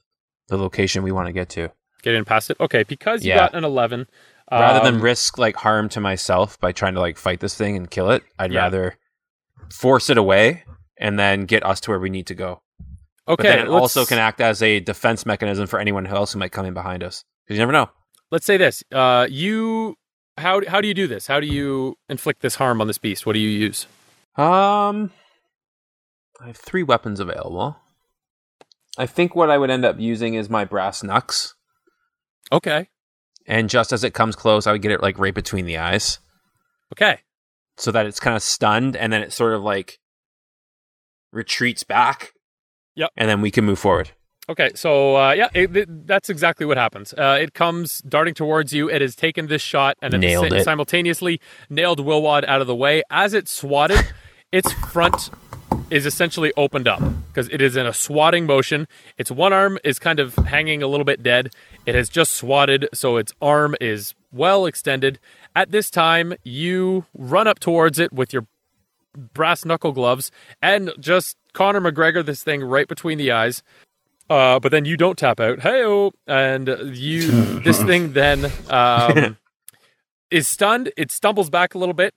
[0.49, 1.71] the location we want to get to.
[2.03, 2.57] Get in past it.
[2.61, 3.37] Okay, because you Yeah.
[3.37, 4.07] got an 11.
[4.53, 7.77] Rather um, than risk like harm to myself by trying to like fight this thing
[7.77, 8.61] and kill it, I'd Yeah.
[8.61, 8.99] rather
[9.71, 10.65] force it away
[10.99, 12.61] and then get us to where we need to go.
[13.27, 16.39] Okay, But then it also can act as a defense mechanism for anyone else who
[16.39, 17.25] might come in behind us.
[17.47, 17.89] Because you never know.
[18.31, 18.83] Let's say this.
[18.93, 19.97] Uh, you.
[20.37, 21.27] How, how do you do this?
[21.29, 23.25] How do you inflict this harm on this beast?
[23.25, 23.87] What do you use?
[24.37, 25.13] Um,
[26.41, 27.77] I have three weapons available.
[28.99, 31.55] I think what I would end up using is my brass knucks,
[32.53, 32.89] Okay.
[33.47, 36.19] and just as it comes close, I would get it like right between the eyes,
[36.93, 37.19] Okay.
[37.77, 39.99] so that it's kind of stunned, and then it sort of like
[41.33, 42.33] retreats back.
[42.97, 43.11] Yep.
[43.17, 44.11] and then we can move forward.
[44.49, 47.15] Okay, so uh, yeah, it, it- that's exactly what happens.
[47.15, 48.91] Uh, it comes darting towards you.
[48.91, 50.65] It has taken this shot and Nailed si- it.
[50.65, 51.41] simultaneously
[51.71, 53.03] nailed Wilwad out of the way.
[53.11, 54.13] As it swatted,
[54.53, 55.31] its front
[55.91, 58.87] is essentially opened up because it is in a swatting motion.
[59.19, 61.53] Its one arm is kind of hanging a little bit dead.
[61.87, 65.19] It has just swatted, so its arm is well extended.
[65.57, 68.47] At this time, you run up towards it with your
[69.33, 70.31] brass knuckle gloves
[70.61, 73.63] and just Conor McGregor this thing right between the eyes.
[74.29, 75.61] Uh, but then you don't tap out.
[75.61, 79.37] Hey, and you this thing then um,
[80.31, 80.93] is stunned.
[80.97, 82.15] It stumbles back a little bit,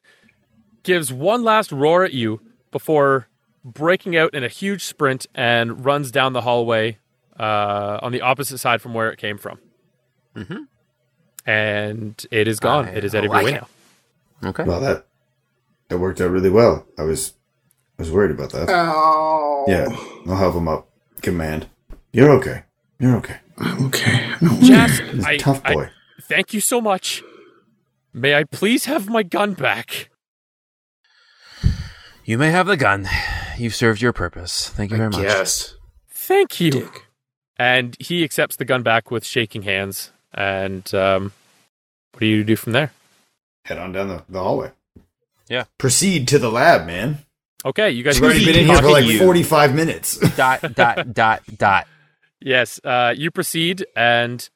[0.84, 2.42] gives one last roar at you
[2.72, 3.28] before
[3.64, 6.98] breaking out in a huge sprint and runs down the hallway
[7.38, 9.60] uh, on the opposite side from where it came from.
[10.36, 10.68] Mhm.
[11.46, 12.86] And it is gone.
[12.86, 13.64] I it is out of like your way it.
[14.42, 14.50] now.
[14.50, 14.64] Okay.
[14.64, 15.06] Well, that
[15.90, 16.86] that worked out really well.
[16.98, 17.34] I was
[18.00, 18.68] I was worried about that.
[19.68, 19.88] Yeah,
[20.28, 20.88] I'll help him up.
[21.22, 21.68] Command.
[22.14, 22.64] You're okay.
[23.00, 23.38] You're okay.
[23.58, 24.34] I'm okay.
[24.62, 25.90] Jess, He's a I, tough I- boy.
[26.22, 27.24] thank you so much.
[28.14, 30.10] May I please have my gun back?
[32.26, 33.08] You may have the gun.
[33.58, 34.70] You've served your purpose.
[34.70, 35.22] Thank you very much.
[35.22, 35.76] Yes.
[36.10, 36.72] Thank you.
[36.72, 37.06] Dick.
[37.58, 40.12] And he accepts the gun back with shaking hands.
[40.34, 41.32] And um,
[42.12, 42.92] what do you do from there?
[43.66, 44.72] Head on down the, the hallway.
[45.48, 45.66] Yeah.
[45.78, 47.20] Proceed to the lab, man.
[47.68, 49.20] Okay, you guys We've already been in here for like you.
[49.20, 50.18] 45 minutes.
[50.38, 51.86] dot dot dot dot.
[52.40, 54.48] Yes, uh, you proceed, and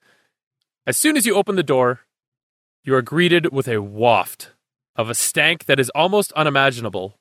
[0.87, 2.01] as soon as you open the door,
[2.85, 4.51] you are greeted with a waft
[4.95, 7.17] of a stank that is almost unimaginable.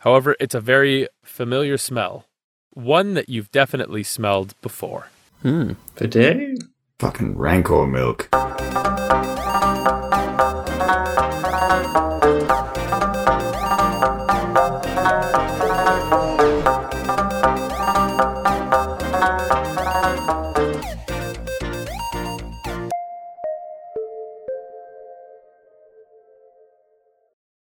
[0.00, 2.26] However, it's a very familiar smell,
[2.74, 5.08] one that you've definitely smelled before.
[5.40, 5.72] Hmm.
[5.96, 6.62] Bidet?
[6.98, 8.28] Fucking Rancor milk.